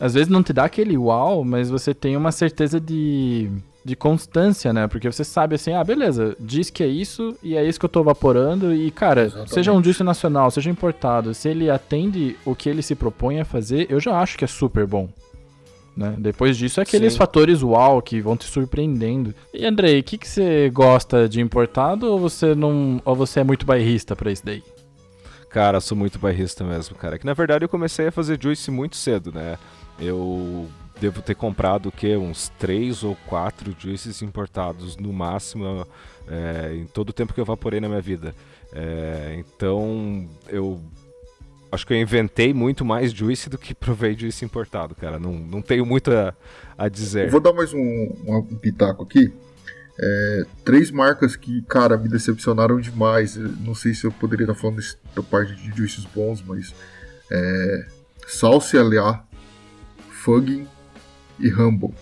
[0.00, 3.50] Às vezes não te dá aquele uau, mas você tem uma certeza de,
[3.84, 4.86] de constância, né?
[4.86, 7.90] Porque você sabe assim, ah, beleza, diz que é isso e é isso que eu
[7.90, 8.74] tô vaporando.
[8.74, 9.52] E, cara, Exatamente.
[9.52, 13.44] seja um juice nacional, seja importado, se ele atende o que ele se propõe a
[13.44, 15.08] fazer, eu já acho que é super bom.
[15.96, 16.14] Né?
[16.18, 17.18] Depois disso, é aqueles Sim.
[17.18, 19.34] fatores uau que vão te surpreendendo.
[19.54, 23.00] E Andrei, o que, que você gosta de importado ou você não.
[23.04, 24.62] ou você é muito bairrista pra isso daí?
[25.48, 27.18] Cara, sou muito bairrista mesmo, cara.
[27.18, 29.56] Que na verdade eu comecei a fazer juice muito cedo, né?
[29.98, 30.68] Eu
[31.00, 32.14] devo ter comprado o quê?
[32.14, 35.86] Uns três ou quatro juices importados no máximo
[36.28, 38.34] é, em todo o tempo que eu vaporei na minha vida.
[38.70, 40.78] É, então eu
[41.70, 45.18] acho que eu inventei muito mais juice do que provei juice importado, cara.
[45.18, 46.34] Não, não tenho muito a,
[46.78, 47.30] a eu dizer.
[47.30, 47.78] vou dar mais um,
[48.26, 49.32] um pitaco aqui.
[49.98, 53.36] É, três marcas que, cara, me decepcionaram demais.
[53.36, 56.74] Eu não sei se eu poderia estar falando desse- da parte de juices bons, mas.
[57.30, 57.86] É,
[58.26, 59.24] Salsa LA,
[60.10, 60.66] Fugging
[61.38, 61.94] e Humble.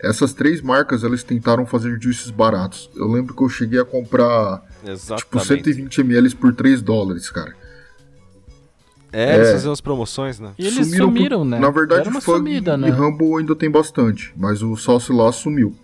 [0.00, 2.88] Essas três marcas elas tentaram fazer juices baratos.
[2.94, 5.46] Eu lembro que eu cheguei a comprar tipo Exatamente.
[5.46, 7.54] 120 ml por 3 dólares, cara.
[9.12, 9.52] É, eles É.
[9.52, 10.52] faziam as promoções, né?
[10.58, 11.58] E eles Sumiram por- sumiram, né?
[11.58, 12.90] Na verdade, o Fug sumida, e né?
[12.90, 15.74] Rumble ainda tem bastante, mas o Salsa lá sumiu.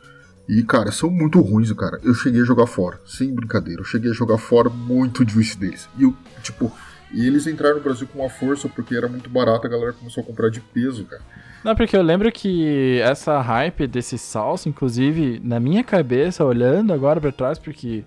[0.49, 1.99] E, cara, são muito ruins, cara.
[2.03, 3.81] Eu cheguei a jogar fora, sem brincadeira.
[3.81, 5.89] Eu cheguei a jogar fora muito juice deles.
[5.99, 6.71] E, eu, tipo,
[7.11, 10.23] e eles entraram no Brasil com uma força porque era muito barato, a galera começou
[10.23, 11.23] a comprar de peso, cara.
[11.65, 17.19] Não, porque eu lembro que essa hype desse salsa, inclusive, na minha cabeça, olhando agora
[17.23, 18.05] pra trás, porque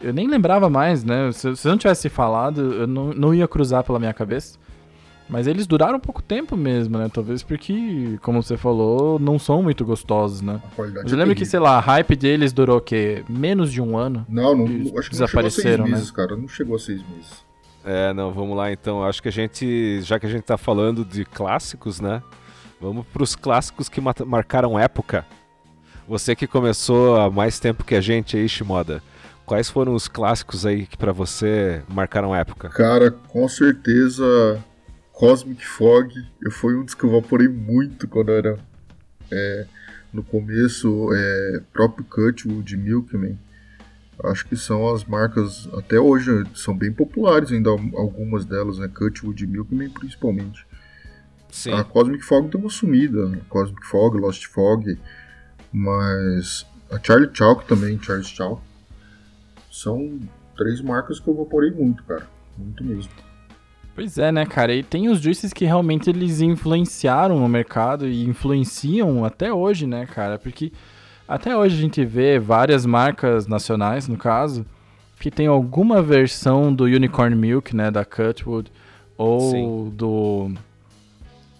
[0.00, 1.30] eu nem lembrava mais, né?
[1.32, 4.58] Se, se eu não tivesse falado, eu não, não ia cruzar pela minha cabeça.
[5.28, 7.10] Mas eles duraram pouco tempo mesmo, né?
[7.12, 10.58] Talvez porque, como você falou, não são muito gostosos, né?
[10.72, 11.50] A qualidade Mas eu é lembro que, terrível.
[11.50, 13.22] sei lá, a hype deles durou o quê?
[13.28, 14.24] Menos de um ano.
[14.26, 15.90] Não, não, acho que não chegou a seis desapareceram, né?
[15.90, 16.34] meses, cara.
[16.34, 17.44] Não chegou a seis meses.
[17.84, 19.04] É, não, vamos lá então.
[19.04, 22.22] Acho que a gente, já que a gente tá falando de clássicos, né?
[22.80, 25.26] Vamos pros clássicos que marcaram época.
[26.08, 29.02] Você que começou há mais tempo que a gente aí, Shimoda.
[29.48, 32.68] Quais foram os clássicos aí que pra você marcaram época?
[32.68, 34.62] Cara, com certeza
[35.10, 38.58] Cosmic Fog eu foi um dos que eu vaporei muito quando era
[39.30, 39.66] é,
[40.12, 43.38] no começo, é, próprio Cutwood, Milkman.
[44.24, 48.86] Acho que são as marcas, até hoje, são bem populares ainda algumas delas, né?
[48.88, 50.66] Cutwood e Milkman principalmente.
[51.50, 51.72] Sim.
[51.72, 53.40] A Cosmic Fog deu uma sumida, né?
[53.48, 54.98] Cosmic Fog, Lost Fog,
[55.72, 58.67] mas a Charlie Chalk também, Charles Chalk.
[59.78, 60.18] São
[60.56, 62.26] três marcas que eu vaporei muito, cara.
[62.56, 63.12] Muito mesmo.
[63.94, 64.74] Pois é, né, cara?
[64.74, 70.04] E tem os juices que realmente eles influenciaram no mercado e influenciam até hoje, né,
[70.04, 70.36] cara?
[70.36, 70.72] Porque
[71.28, 74.66] até hoje a gente vê várias marcas nacionais, no caso,
[75.20, 78.72] que tem alguma versão do Unicorn Milk, né, da Cutwood,
[79.16, 79.92] ou Sim.
[79.94, 80.50] do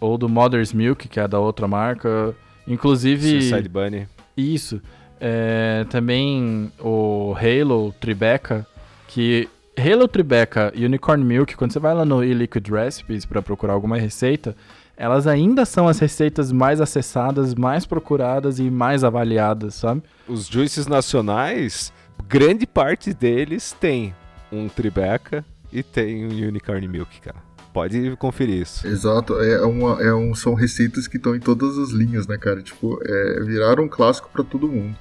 [0.01, 2.35] ou do Mother's Milk, que é da outra marca.
[2.67, 4.09] Inclusive, Suicide Bunny.
[4.37, 4.83] isso.
[5.21, 8.67] É, também o Halo Tribeca,
[9.09, 13.75] que Halo Tribeca e Unicorn Milk, quando você vai lá no eLiquid Recipes para procurar
[13.75, 14.57] alguma receita,
[14.97, 20.03] elas ainda são as receitas mais acessadas, mais procuradas e mais avaliadas, sabe?
[20.27, 21.93] Os juices nacionais,
[22.27, 24.13] grande parte deles tem
[24.51, 27.49] um Tribeca e tem um Unicorn Milk, cara.
[27.73, 28.85] Pode conferir isso.
[28.85, 32.61] Exato, é uma, é um, são receitas que estão em todas as linhas, né, cara?
[32.61, 34.97] Tipo, é, viraram um clássico para todo mundo.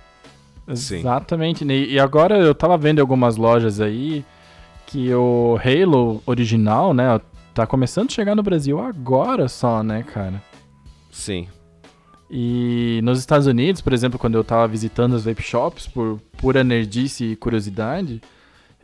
[0.75, 0.97] Sim.
[0.99, 1.65] Exatamente.
[1.65, 4.25] E agora eu tava vendo algumas lojas aí
[4.85, 7.19] que o Halo original, né,
[7.53, 10.41] tá começando a chegar no Brasil agora só, né, cara?
[11.11, 11.47] Sim.
[12.29, 16.63] E nos Estados Unidos, por exemplo, quando eu tava visitando as vape shops por pura
[16.63, 18.21] nerdice e curiosidade,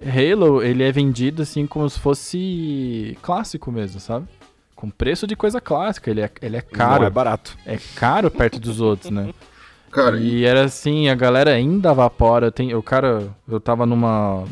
[0.02, 4.28] Halo, ele é vendido assim como se fosse clássico mesmo, sabe?
[4.76, 7.02] Com preço de coisa clássica, ele é, ele é caro.
[7.02, 7.58] Não é barato.
[7.66, 9.34] É caro perto dos outros, né?
[9.94, 12.52] Cara, e era assim, a galera ainda evapora.
[12.52, 14.44] Tem, o cara, eu tava numa.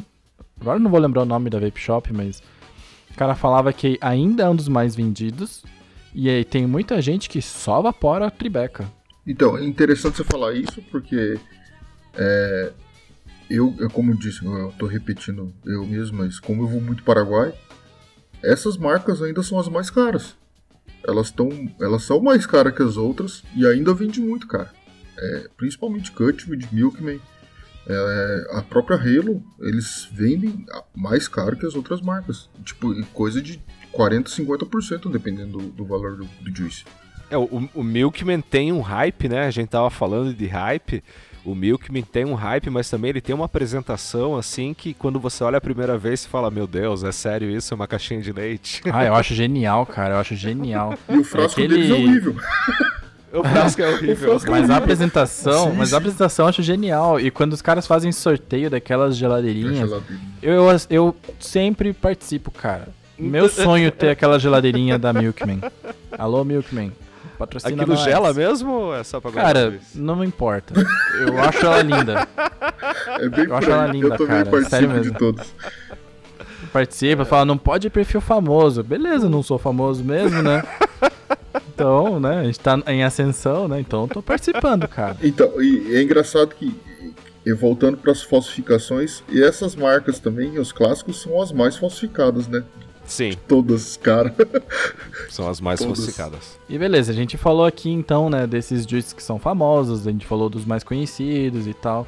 [0.59, 2.43] Agora eu não vou lembrar o nome da vape shop, mas.
[3.09, 5.63] O cara falava que ainda é um dos mais vendidos.
[6.13, 8.85] E aí tem muita gente que só evapora a Tribeca.
[9.25, 11.39] Então, é interessante você falar isso, porque.
[12.13, 12.71] É,
[13.49, 17.03] eu, eu, como eu disse, eu tô repetindo eu mesmo, mas como eu vou muito
[17.03, 17.51] Paraguai,
[18.43, 20.35] essas marcas ainda são as mais caras.
[21.05, 21.49] Elas, estão
[21.79, 24.71] elas são mais caras que as outras e ainda vende muito, cara
[25.17, 27.19] é, principalmente Cutwood, Milkman,
[27.87, 32.49] é, a própria Halo, eles vendem mais caro que as outras marcas.
[32.63, 36.85] Tipo, coisa de 40, 50%, dependendo do, do valor do, do Juice.
[37.29, 39.45] É, o, o Milkman tem um hype, né?
[39.45, 41.03] A gente tava falando de hype.
[41.43, 45.43] O Milkman tem um hype, mas também ele tem uma apresentação assim que quando você
[45.43, 47.73] olha a primeira vez você fala: Meu Deus, é sério isso?
[47.73, 48.81] É uma caixinha de leite.
[48.91, 50.15] Ah, eu acho genial, cara.
[50.15, 50.93] Eu acho genial.
[51.09, 51.81] E o frasco é aquele...
[51.81, 52.35] deles é horrível.
[53.33, 54.29] O frasco é horrível.
[54.31, 57.19] Frasco é mas a apresentação, sim, mas a apresentação eu acho genial.
[57.19, 59.89] E quando os caras fazem sorteio daquelas geladeirinhas,
[60.41, 62.89] eu, eu, eu sempre participo, cara.
[63.17, 65.61] Meu sonho é ter aquela geladeirinha da Milkman.
[66.17, 66.91] Alô, Milkman.
[67.37, 68.03] Patrocina Aquilo nós.
[68.03, 70.73] gela mesmo ou é só pra Cara, não me importa.
[71.19, 72.27] Eu acho ela linda.
[73.19, 74.63] É bem eu acho ela linda, eu cara.
[74.69, 75.11] Sério mesmo.
[75.11, 75.51] de todos.
[76.71, 78.83] Participa, fala, não pode perfil famoso.
[78.83, 80.63] Beleza, não sou famoso mesmo, né?
[81.81, 83.79] Então, né, a gente tá em ascensão, né?
[83.79, 85.17] Então eu tô participando, cara.
[85.23, 86.75] Então, e é engraçado que,
[87.43, 92.47] e voltando para as falsificações, e essas marcas também, os clássicos, são as mais falsificadas,
[92.47, 92.63] né?
[93.03, 93.31] Sim.
[93.31, 94.33] De todas, cara.
[95.27, 95.97] São as mais todas.
[95.97, 96.57] falsificadas.
[96.69, 100.25] E beleza, a gente falou aqui então, né, desses juices que são famosos, a gente
[100.25, 102.07] falou dos mais conhecidos e tal.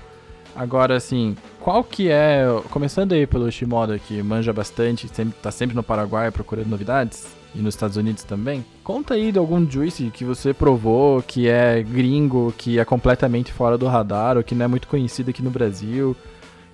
[0.55, 2.45] Agora, assim, qual que é.
[2.69, 7.59] Começando aí pelo Shimoda, que manja bastante, sempre, tá sempre no Paraguai procurando novidades e
[7.59, 8.65] nos Estados Unidos também.
[8.83, 13.77] Conta aí de algum juice que você provou, que é gringo, que é completamente fora
[13.77, 16.15] do radar, ou que não é muito conhecido aqui no Brasil,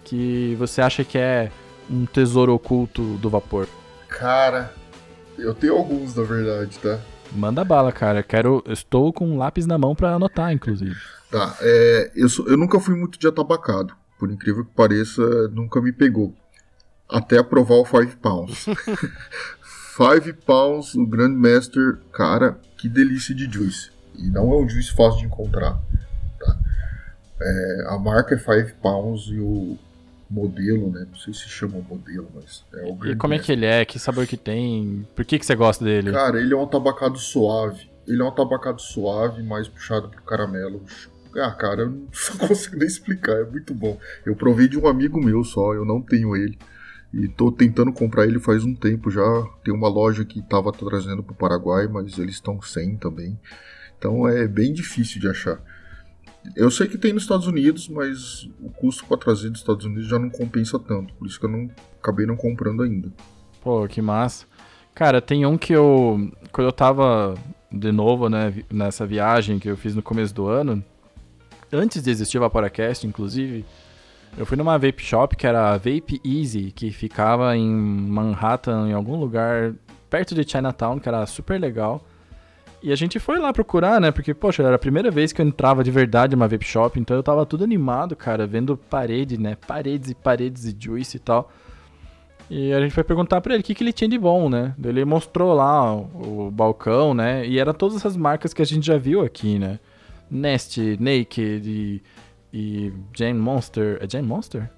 [0.04, 1.52] que você acha que é
[1.90, 3.68] um tesouro oculto do vapor.
[4.08, 4.74] Cara,
[5.38, 7.00] eu tenho alguns, na verdade, tá?
[7.32, 8.24] Manda bala, cara.
[8.24, 10.96] Quero, estou com um lápis na mão para anotar, inclusive.
[11.30, 13.94] Tá, é, eu, sou, eu nunca fui muito de atabacado.
[14.18, 16.34] Por incrível que pareça, nunca me pegou.
[17.08, 18.66] Até provar o Five Pounds.
[20.00, 23.92] Five Pounds, o Grandmaster, cara, que delícia de juice.
[24.16, 25.78] E não é um juice fácil de encontrar.
[26.40, 26.58] Tá?
[27.42, 29.78] É, a marca é Five Pounds e o
[30.30, 31.06] modelo, né?
[31.10, 33.84] Não sei se chama modelo, mas é o E como é que ele é?
[33.84, 35.06] Que sabor que tem?
[35.14, 36.14] Por que, que você gosta dele?
[36.14, 37.90] Cara, ele é um tabacado suave.
[38.08, 40.82] Ele é um tabacado suave, mais puxado pro caramelo.
[41.36, 42.08] Ah, cara, eu não
[42.48, 44.00] consigo nem explicar, é muito bom.
[44.26, 46.58] Eu provei de um amigo meu só, eu não tenho ele.
[47.14, 49.22] E tô tentando comprar ele faz um tempo já.
[49.64, 53.40] Tem uma loja que tava trazendo pro Paraguai, mas eles estão sem também.
[53.98, 55.60] Então é bem difícil de achar.
[56.56, 60.08] Eu sei que tem nos Estados Unidos, mas o custo para trazer dos Estados Unidos
[60.08, 61.14] já não compensa tanto.
[61.16, 61.70] Por isso que eu não
[62.02, 63.12] acabei não comprando ainda.
[63.62, 64.46] Pô, que massa.
[64.96, 66.32] Cara, tem um que eu.
[66.52, 67.36] Quando eu tava
[67.72, 70.84] de novo, né, nessa viagem que eu fiz no começo do ano,
[71.72, 73.66] antes de existir o Vaporacast, inclusive,
[74.38, 79.16] eu fui numa vape shop que era Vape Easy, que ficava em Manhattan, em algum
[79.16, 79.74] lugar
[80.10, 82.04] perto de Chinatown, que era super legal.
[82.82, 84.10] E a gente foi lá procurar, né?
[84.10, 87.16] Porque, poxa, era a primeira vez que eu entrava de verdade numa vape shop, então
[87.18, 89.58] eu tava tudo animado, cara, vendo parede, né?
[89.68, 91.52] Paredes e paredes e juice e tal.
[92.50, 94.74] E a gente foi perguntar pra ele o que, que ele tinha de bom, né?
[94.84, 97.46] Ele mostrou lá o, o balcão, né?
[97.46, 99.80] E era todas essas marcas que a gente já viu aqui, né?
[100.32, 102.02] Nest, Naked e
[102.54, 103.98] e Jam Monster.
[104.02, 104.70] É Jam Monster?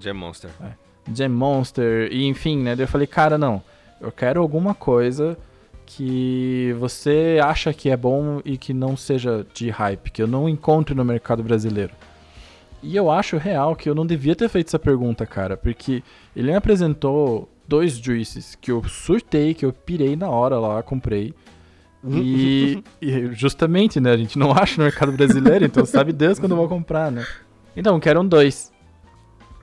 [0.00, 0.50] Jam Monster.
[0.60, 0.72] É.
[1.14, 2.08] Jam Monster.
[2.12, 2.76] E enfim, né?
[2.76, 3.62] Daí eu falei, cara, não.
[4.00, 5.36] Eu quero alguma coisa
[5.84, 10.48] que você acha que é bom e que não seja de hype, que eu não
[10.48, 11.92] encontre no mercado brasileiro.
[12.82, 16.02] E eu acho real que eu não devia ter feito essa pergunta, cara, porque
[16.34, 21.32] ele me apresentou dois juices que eu surtei, que eu pirei na hora lá, comprei.
[22.08, 24.12] E, e, justamente, né?
[24.12, 27.24] A gente não acha no mercado brasileiro, então sabe Deus quando eu vou comprar, né?
[27.76, 28.72] Então, quero um dois.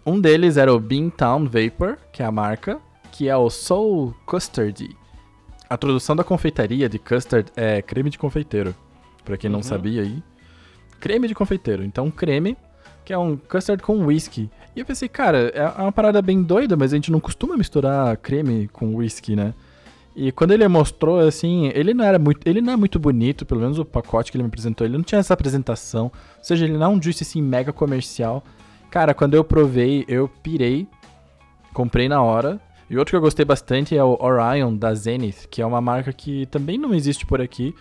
[0.06, 2.80] Um deles era o Beantown Vapor, que é a marca,
[3.12, 4.90] que é o Soul Custard.
[5.70, 8.74] A tradução da confeitaria de custard é creme de confeiteiro,
[9.24, 9.64] para quem não Uhum.
[9.64, 10.24] sabia aí.
[11.00, 11.84] Creme de confeiteiro.
[11.84, 12.58] Então, creme,
[13.06, 14.50] que é um custard com whisky.
[14.76, 18.18] E eu pensei, cara, é uma parada bem doida, mas a gente não costuma misturar
[18.18, 19.54] creme com whisky, né?
[20.22, 22.46] E quando ele mostrou, assim, ele não era muito.
[22.46, 25.04] Ele não é muito bonito, pelo menos o pacote que ele me apresentou, ele não
[25.04, 26.12] tinha essa apresentação.
[26.38, 28.44] Ou seja, ele não é um juice assim mega comercial.
[28.92, 30.86] Cara, quando eu provei, eu pirei.
[31.74, 32.60] Comprei na hora.
[32.90, 36.12] E outro que eu gostei bastante é o Orion da Zenith, que é uma marca
[36.12, 37.74] que também não existe por aqui.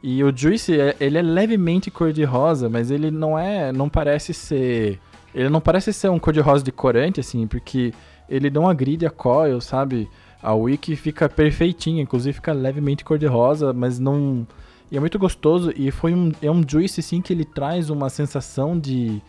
[0.00, 3.72] E o Juice, é- ele é levemente cor-de-rosa, mas ele não é.
[3.72, 5.00] não parece ser.
[5.34, 7.92] Ele não parece ser um cor-de-rosa de corante, assim, porque
[8.28, 10.08] ele não agride a coil, sabe?
[10.44, 14.46] A wiki fica perfeitinha, inclusive fica levemente cor-de-rosa, mas não.
[14.92, 15.72] E é muito gostoso.
[15.74, 16.32] E foi um.
[16.42, 19.22] É um juice, assim, que ele traz uma sensação de.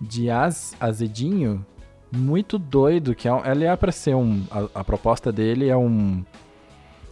[0.00, 1.66] de az, azedinho
[2.12, 3.14] muito doido.
[3.14, 4.42] Que é, ele é pra ser um.
[4.50, 6.24] A, a proposta dele é um.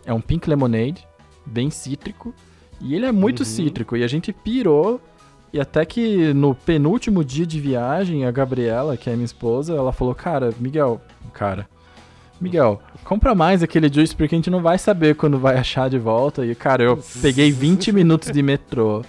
[0.07, 1.07] É um pink lemonade,
[1.45, 2.33] bem cítrico.
[2.81, 3.45] E ele é muito Uhum.
[3.47, 3.97] cítrico.
[3.97, 5.01] E a gente pirou.
[5.53, 9.93] E até que no penúltimo dia de viagem, a Gabriela, que é minha esposa, ela
[9.93, 11.01] falou: Cara, Miguel,
[11.33, 11.67] cara,
[12.41, 15.99] Miguel, compra mais aquele juice porque a gente não vai saber quando vai achar de
[15.99, 16.45] volta.
[16.45, 19.03] E, cara, eu peguei 20 minutos de metrô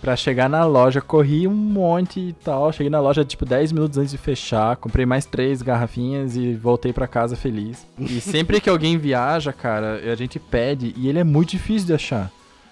[0.00, 2.70] pra chegar na loja, corri um monte e tal.
[2.70, 4.76] Cheguei na loja, tipo, 10 minutos antes de fechar.
[4.76, 7.86] Comprei mais três garrafinhas e voltei pra casa feliz.
[7.98, 11.94] E sempre que alguém viaja, cara, a gente pede e ele é muito difícil de
[11.94, 12.30] achar.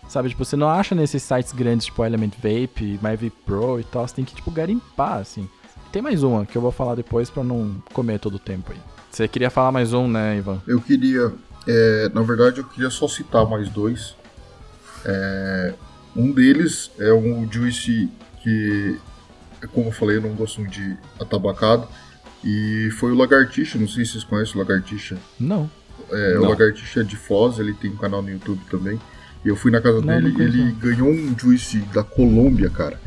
[0.09, 4.07] Sabe, tipo, você não acha nesses sites grandes, tipo Element Vape, MyVape Pro e tal,
[4.07, 5.49] você tem que, tipo, garimpar, assim.
[5.91, 8.79] Tem mais uma que eu vou falar depois pra não comer todo o tempo aí.
[9.13, 10.63] Você queria falar mais um, né, Ivan?
[10.67, 11.31] Eu queria,
[11.69, 14.17] é, na verdade, eu queria só citar mais dois.
[15.05, 15.75] É,
[16.17, 18.09] um deles é um juice
[18.43, 18.99] que,
[19.75, 21.87] como eu falei, eu não gosto muito de atabacado.
[22.43, 25.19] E foi o Lagartixa, não sei se vocês conhecem o Lagartixa.
[25.39, 25.71] Não.
[26.11, 26.49] É, o Não.
[26.49, 28.99] Lagartixa é de Foz, ele tem um canal no YouTube também.
[29.45, 32.71] E eu fui na casa Não, dele não e ele ganhou um juice da Colômbia,
[32.71, 32.99] cara.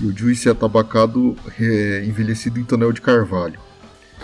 [0.00, 3.67] E o juice é atabacado é, envelhecido em tonel de carvalho.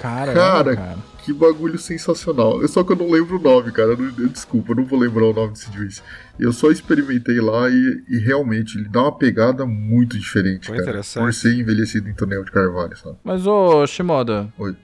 [0.01, 0.99] Cara, Cara, cara.
[1.25, 2.61] Que bagulho sensacional.
[2.61, 3.93] Eu só que eu não lembro o nome, cara.
[3.93, 6.03] Eu não- eu- desculpa, eu não vou lembrar o nome desse juice.
[6.39, 10.91] Eu só experimentei lá e, e realmente ele dá uma pegada muito diferente, Foi cara.
[10.91, 11.23] interessante.
[11.25, 13.17] Por ser envelhecido em tonel de carvalho, sabe?
[13.25, 14.49] Mas, ô, Shimoda.
[14.59, 14.77] Oi.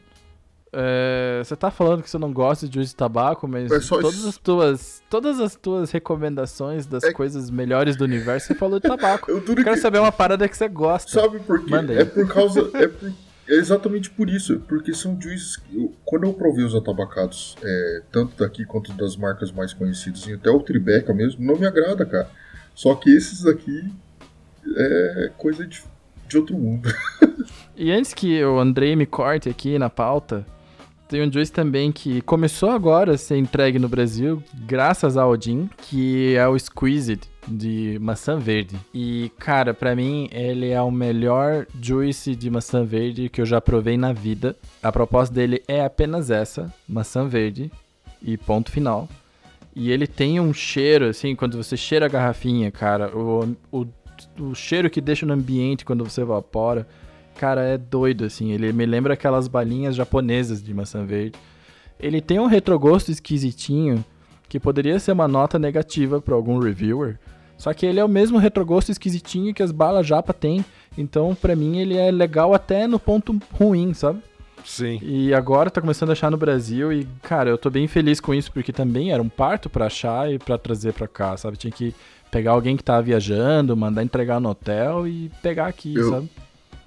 [0.72, 3.96] é, você tá falando que você não gosta de juice de tabaco, mas É só
[4.00, 4.28] todas isso.
[4.28, 8.88] as tuas todas as tuas recomendações das É- coisas melhores do universo, você falou de
[8.88, 9.28] tabaco.
[9.30, 11.10] Eu duro Eu quero que- saber uma parada que você gosta.
[11.10, 11.74] Sabe por quê?
[11.74, 12.70] É por causa.
[12.74, 13.12] É, por-
[13.50, 14.60] é exatamente por isso.
[14.68, 15.56] Porque são juices.
[15.56, 20.26] que eu- quando eu provei os atabacados, é, tanto daqui quanto das marcas mais conhecidas,
[20.26, 22.28] e até o Tribeca mesmo, não me agrada, cara.
[22.74, 23.90] Só que esses aqui
[24.76, 25.82] é coisa de,
[26.28, 26.88] de outro mundo.
[27.76, 30.44] E antes que o Andrei me corte aqui na pauta,
[31.10, 35.68] tem um juice também que começou agora a ser entregue no Brasil, graças ao Odin,
[35.76, 38.78] que é o Squeezed de maçã verde.
[38.94, 43.60] E, cara, pra mim, ele é o melhor juice de maçã verde que eu já
[43.60, 44.54] provei na vida.
[44.80, 47.72] A proposta dele é apenas essa, maçã verde,
[48.22, 49.08] e ponto final.
[49.74, 53.86] E ele tem um cheiro, assim, quando você cheira a garrafinha, cara, o, o,
[54.38, 56.86] o cheiro que deixa no ambiente quando você evapora.
[57.40, 58.52] Cara, é doido, assim.
[58.52, 61.38] Ele me lembra aquelas balinhas japonesas de maçã verde.
[61.98, 64.04] Ele tem um retrogosto esquisitinho,
[64.46, 67.18] que poderia ser uma nota negativa para algum reviewer.
[67.56, 70.62] Só que ele é o mesmo retrogosto esquisitinho que as balas japa tem.
[70.98, 74.20] Então, pra mim, ele é legal até no ponto ruim, sabe?
[74.62, 74.98] Sim.
[75.00, 78.34] E agora tá começando a achar no Brasil e, cara, eu tô bem feliz com
[78.34, 81.56] isso, porque também era um parto pra achar e pra trazer pra cá, sabe?
[81.56, 81.94] Tinha que
[82.30, 86.28] pegar alguém que tava viajando, mandar entregar no hotel e pegar aqui, Eu- sabe?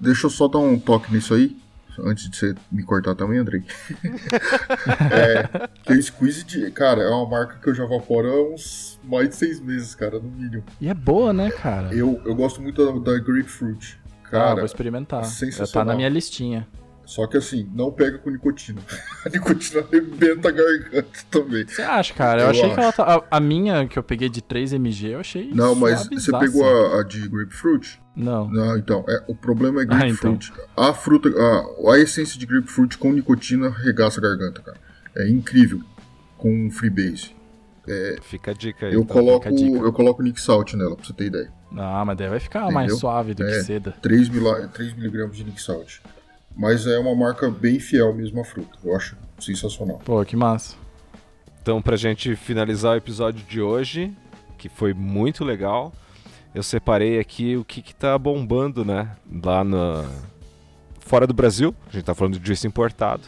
[0.04, 1.56] Deixa eu só dar um toque nisso aí,
[1.98, 3.62] antes de você me cortar também, Andrei.
[5.10, 9.30] é, que o Squeeze, cara, é uma marca que eu já evaporo há uns mais
[9.30, 10.62] de seis meses, cara, no mínimo.
[10.80, 11.94] E é boa, né, cara?
[11.94, 13.98] Eu, eu gosto muito da, da Grapefruit.
[14.24, 15.22] ah, Cara, vou experimentar.
[15.22, 15.86] Já tá sensacional.
[15.86, 16.68] na minha listinha.
[17.06, 18.80] Só que assim, não pega com nicotina.
[19.24, 21.66] A nicotina arrebenta a garganta também.
[21.66, 22.40] Você acha, cara?
[22.42, 22.96] Eu, Eu achei que ela acho.
[22.96, 23.16] tá.
[23.30, 25.50] A, a minha que eu peguei de 3mg, eu achei.
[25.54, 28.00] Não, mas você pegou a, a de Grapefruit?
[28.16, 28.48] Não.
[28.48, 30.32] Não, então, é, o problema é Ah, então.
[30.36, 30.52] Grapefruit.
[30.76, 34.76] A fruta, a, a essência de Grapefruit com nicotina regaça a garganta, cara.
[35.16, 35.80] É incrível.
[36.36, 37.34] Com freebase.
[38.22, 38.94] Fica a dica aí.
[38.94, 39.12] Eu tá?
[39.12, 39.76] coloco, dica.
[39.78, 41.52] eu coloco Nick Salt nela, pra você ter ideia.
[41.76, 42.96] Ah, mas daí vai ficar mais Entendeu?
[42.96, 43.62] suave do que É.
[43.62, 43.90] seda.
[44.00, 45.98] 3, mila, 3 miligramas de Nick Salt.
[46.56, 48.78] Mas é uma marca bem fiel mesmo à fruta.
[48.84, 50.00] Eu acho sensacional.
[50.04, 50.76] Pô, que massa.
[51.60, 54.12] Então, pra gente finalizar o episódio de hoje,
[54.58, 55.92] que foi muito legal,
[56.54, 59.10] eu separei aqui o que, que tá bombando, né?
[59.42, 60.04] Lá na.
[61.00, 63.22] fora do Brasil, a gente tá falando de juice importado.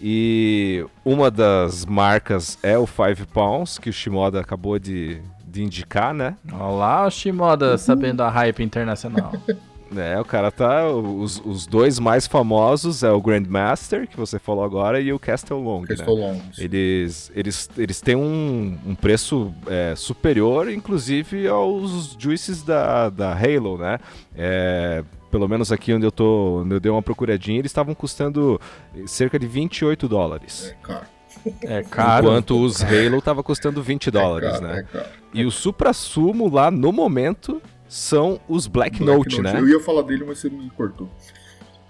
[0.00, 6.14] E uma das marcas é o Five Pounds, que o Shimoda acabou de, de indicar,
[6.14, 6.36] né?
[6.52, 9.32] Olá, o Shimoda sabendo a hype internacional.
[9.96, 10.86] É, o cara tá.
[10.86, 15.60] Os, os dois mais famosos é o Grandmaster, que você falou agora, e o Castle
[15.60, 15.82] Long.
[15.82, 16.32] Castle né?
[16.32, 16.40] Long.
[16.58, 23.78] Eles, eles, eles têm um, um preço é, superior, inclusive, aos juices da, da Halo,
[23.78, 23.98] né?
[24.36, 28.60] É, pelo menos aqui onde eu tô, onde eu dei uma procuradinha, eles estavam custando
[29.06, 30.74] cerca de 28 dólares.
[30.82, 31.06] É caro.
[31.62, 32.26] É caro.
[32.26, 34.78] Enquanto os Halo tava custando 20 dólares, é caro, né?
[34.80, 35.08] É caro.
[35.32, 39.58] E o supra-sumo lá no momento são os Black, Black Note, né?
[39.58, 41.08] Eu ia falar dele, mas você me cortou.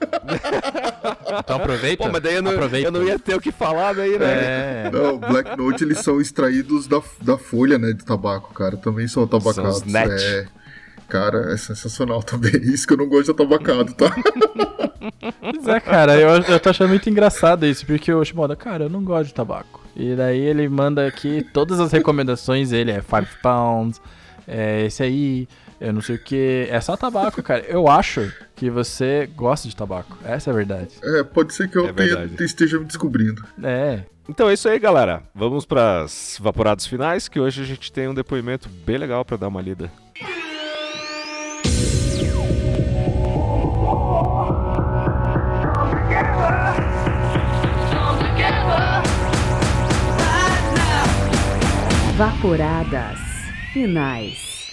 [1.39, 2.05] Então aproveita.
[2.05, 2.89] Pô, mas daí eu não, aproveita.
[2.89, 4.27] eu não ia ter o que falar daí, né?
[4.87, 4.91] É.
[4.91, 8.77] Não, Black Note eles são extraídos da, da folha, né, de tabaco, cara.
[8.77, 9.79] Também são tabacados.
[9.79, 10.01] São.
[10.01, 10.47] É,
[11.09, 12.53] cara, é sensacional também.
[12.63, 14.15] Isso que eu não gosto de tabacado, tá?
[15.41, 18.91] Pois é, cara, eu, eu tô achando muito engraçado isso, porque o Shimoda, cara, eu
[18.91, 19.83] não gosto de tabaco.
[19.97, 24.01] E daí ele manda aqui todas as recomendações, ele é 5 pounds,
[24.47, 25.49] é esse aí,
[25.81, 26.67] eu não sei o que.
[26.71, 27.65] É só tabaco, cara.
[27.69, 30.17] Eu acho que você gosta de tabaco.
[30.25, 30.91] Essa é a verdade.
[31.03, 33.45] É, pode ser que eu É tenha- esteja me descobrindo.
[33.63, 34.03] É.
[34.29, 35.23] Então é isso aí, galera.
[35.35, 39.37] Vamos para as vaporados finais, que hoje a gente tem um depoimento bem legal para
[39.39, 39.91] dar uma lida.
[52.17, 53.19] Vaporadas
[53.73, 54.71] finais.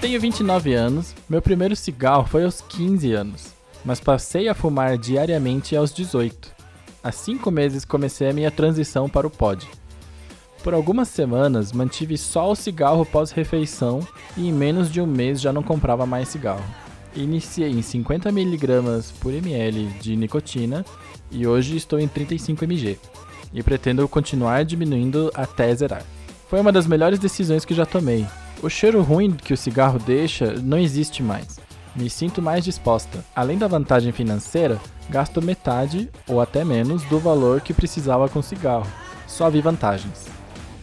[0.00, 3.46] Tenho 29 anos, meu primeiro cigarro foi aos 15 anos,
[3.84, 6.52] mas passei a fumar diariamente aos 18.
[7.02, 9.68] Há 5 meses comecei a minha transição para o pod.
[10.62, 15.52] Por algumas semanas mantive só o cigarro pós-refeição e em menos de um mês já
[15.52, 16.64] não comprava mais cigarro.
[17.16, 20.86] Iniciei em 50mg por ml de nicotina
[21.28, 22.98] e hoje estou em 35 mg
[23.52, 26.04] e pretendo continuar diminuindo até zerar.
[26.48, 28.24] Foi uma das melhores decisões que já tomei.
[28.60, 31.60] O cheiro ruim que o cigarro deixa não existe mais.
[31.94, 33.24] Me sinto mais disposta.
[33.34, 38.86] Além da vantagem financeira, gasto metade ou até menos do valor que precisava com cigarro.
[39.28, 40.26] Só vi vantagens.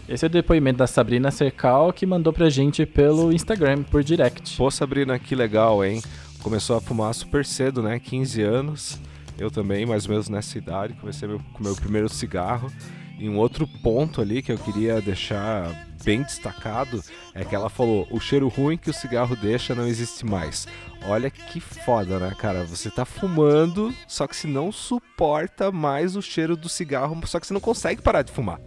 [0.08, 4.56] Esse é o depoimento da Sabrina Cercal que mandou pra gente pelo Instagram por direct.
[4.56, 6.02] Pô, Sabrina, que legal, hein?
[6.42, 8.00] Começou a fumar super cedo, né?
[8.00, 9.00] 15 anos.
[9.38, 12.72] Eu também, mais ou menos nessa idade, comecei com meu primeiro cigarro.
[13.18, 15.72] E um outro ponto ali que eu queria deixar
[16.04, 17.02] bem destacado
[17.34, 20.68] é que ela falou: o cheiro ruim que o cigarro deixa não existe mais.
[21.08, 22.66] Olha que foda, né, cara?
[22.66, 27.48] Você tá fumando, só que você não suporta mais o cheiro do cigarro, só que
[27.48, 28.60] você não consegue parar de fumar.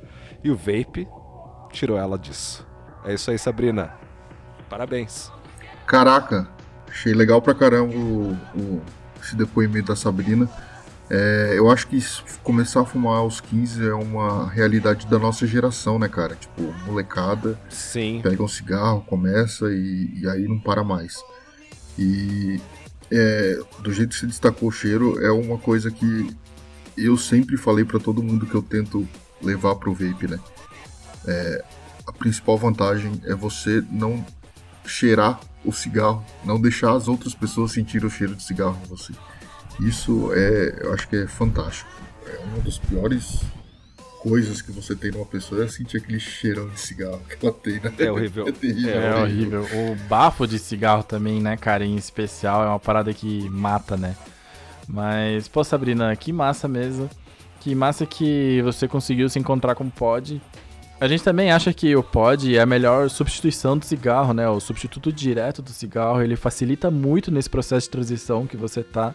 [0.43, 1.07] E o vape
[1.73, 2.67] tirou ela disso.
[3.05, 3.93] É isso aí, Sabrina.
[4.71, 5.31] Parabéns.
[5.87, 6.49] Caraca,
[6.89, 8.83] achei legal pra caramba o, o-
[9.23, 10.49] esse depoimento da Sabrina.
[11.11, 11.99] É, eu acho que
[12.43, 16.37] começar a fumar aos 15 é uma realidade da nossa geração, né, cara?
[16.37, 18.21] Tipo, molecada, Sim.
[18.23, 21.17] pega um cigarro, começa e, e aí não para mais.
[21.99, 22.61] E
[23.11, 26.37] é, do jeito que você destacou o cheiro, é uma coisa que
[26.97, 29.09] eu sempre falei pra todo mundo que eu tento
[29.43, 30.39] levar pro vape, né?
[31.27, 31.65] É,
[32.07, 34.25] a principal vantagem é você não
[34.85, 39.13] cheirar o cigarro, não deixar as outras pessoas sentir o cheiro de cigarro em você.
[39.81, 41.91] Isso é, eu acho que é fantástico.
[42.27, 43.41] É uma das piores
[44.21, 47.75] coisas que você tem numa pessoa é sentir aquele cheirão de cigarro que ela tem,
[47.75, 47.93] né?
[47.99, 48.47] É horrível.
[48.49, 49.01] É terrível.
[49.01, 49.63] É horrível.
[49.63, 54.17] O bafo de cigarro também, né, cara, em especial, é uma parada que mata, né?
[54.89, 57.09] Mas, pô, Sabrina, que massa mesmo.
[57.61, 60.41] Que massa que você conseguiu se encontrar com o pod.
[61.01, 64.49] A gente também acha que o pod é a melhor substituição do cigarro, né?
[64.49, 66.23] O substituto direto do cigarro.
[66.23, 69.15] Ele facilita muito nesse processo de transição que você tá.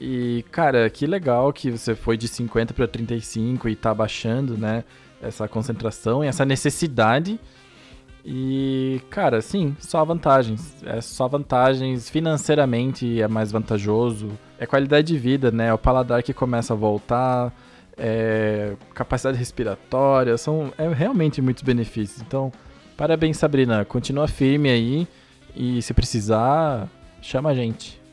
[0.00, 4.84] E, cara, que legal que você foi de 50 para 35 e tá baixando, né?
[5.22, 7.38] Essa concentração e essa necessidade.
[8.24, 10.82] E, cara, sim, só vantagens.
[10.84, 12.08] É só vantagens.
[12.08, 14.30] Financeiramente é mais vantajoso.
[14.58, 15.72] É qualidade de vida, né?
[15.72, 17.52] O paladar que começa a voltar.
[17.96, 20.36] É capacidade respiratória.
[20.36, 22.22] São é realmente muitos benefícios.
[22.26, 22.50] Então,
[22.96, 23.84] parabéns, Sabrina.
[23.84, 25.08] Continua firme aí.
[25.54, 26.88] E se precisar,
[27.22, 28.03] chama a gente.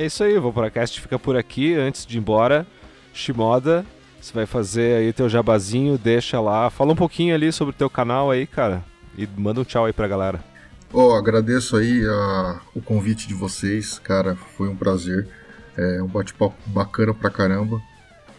[0.00, 1.74] É isso aí, o Vaporacast fica por aqui.
[1.74, 2.66] Antes de ir embora,
[3.12, 3.84] Shimoda,
[4.18, 6.70] você vai fazer aí teu jabazinho, deixa lá.
[6.70, 8.82] Fala um pouquinho ali sobre o teu canal aí, cara.
[9.14, 10.42] E manda um tchau aí pra galera.
[10.90, 15.28] Ó, agradeço aí a- o convite de vocês, cara, foi um prazer.
[15.76, 17.78] É um bate-papo bacana pra caramba.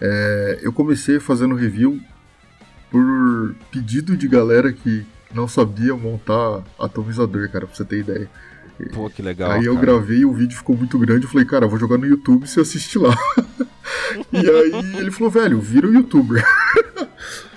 [0.01, 2.01] É, eu comecei fazendo review
[2.89, 8.27] por pedido de galera que não sabia montar atomizador, cara, pra você ter ideia.
[8.89, 9.51] Pô, que legal.
[9.51, 9.85] Aí eu cara.
[9.85, 11.25] gravei o vídeo ficou muito grande.
[11.25, 13.15] Eu falei, cara, eu vou jogar no YouTube e você assiste lá.
[14.31, 16.43] e aí ele falou, velho, vira o youtuber.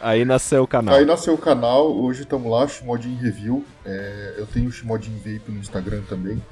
[0.01, 0.95] Aí nasceu o canal.
[0.95, 3.65] Aí nasceu o canal, hoje estamos lá, Shimodin Review.
[3.87, 6.43] É, eu tenho o Shimodin Vape no Instagram também.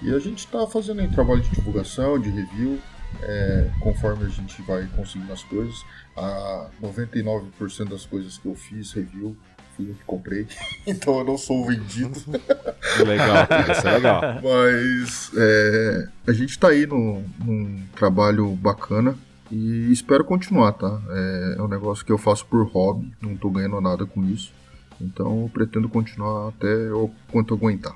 [0.00, 2.78] E a gente tá fazendo aí trabalho de divulgação, de review,
[3.22, 5.84] é, conforme a gente vai conseguindo as coisas.
[6.16, 9.36] A 99% das coisas que eu fiz, review,
[9.76, 10.46] fui eu que comprei.
[10.86, 12.20] então eu não sou o vendido.
[13.06, 14.22] Legal, isso é legal.
[14.42, 19.16] Mas é, a gente tá aí num, num trabalho bacana
[19.50, 21.00] e espero continuar, tá?
[21.10, 24.52] É, é um negócio que eu faço por hobby, não tô ganhando nada com isso.
[25.00, 27.94] Então eu pretendo continuar até o quanto eu aguentar.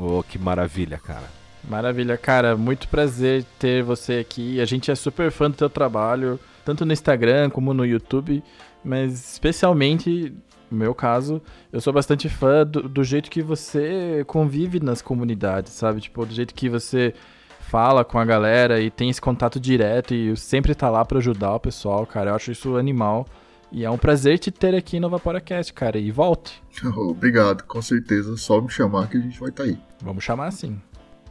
[0.00, 1.30] Oh, que maravilha, cara.
[1.68, 2.56] Maravilha, cara.
[2.56, 4.60] Muito prazer ter você aqui.
[4.60, 8.42] A gente é super fã do teu trabalho, tanto no Instagram como no YouTube,
[8.86, 10.32] mas especialmente,
[10.70, 15.72] no meu caso, eu sou bastante fã do, do jeito que você convive nas comunidades,
[15.72, 16.00] sabe?
[16.00, 17.12] Tipo, do jeito que você
[17.60, 21.54] fala com a galera e tem esse contato direto e sempre tá lá para ajudar
[21.54, 22.30] o pessoal, cara.
[22.30, 23.26] Eu acho isso animal.
[23.72, 25.98] E é um prazer te ter aqui no VaporaCast, cara.
[25.98, 26.62] E volte.
[26.96, 28.36] Obrigado, com certeza.
[28.36, 29.76] Só me chamar que a gente vai estar tá aí.
[30.00, 30.80] Vamos chamar sim.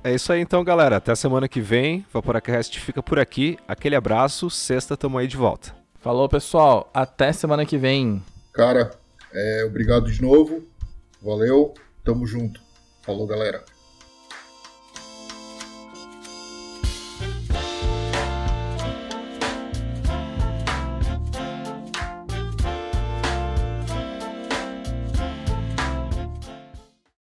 [0.03, 0.97] É isso aí então, galera.
[0.97, 2.05] Até semana que vem.
[2.13, 3.57] VaporaCast fica por aqui.
[3.65, 4.49] Aquele abraço.
[4.49, 5.84] Sexta, tamo aí de volta.
[6.05, 6.87] Falou, pessoal.
[6.93, 8.21] Até semana que vem.
[8.53, 8.91] Cara,
[9.33, 10.63] é, obrigado de novo.
[11.19, 11.73] Valeu.
[12.03, 12.61] Tamo junto.
[13.01, 13.65] Falou, galera.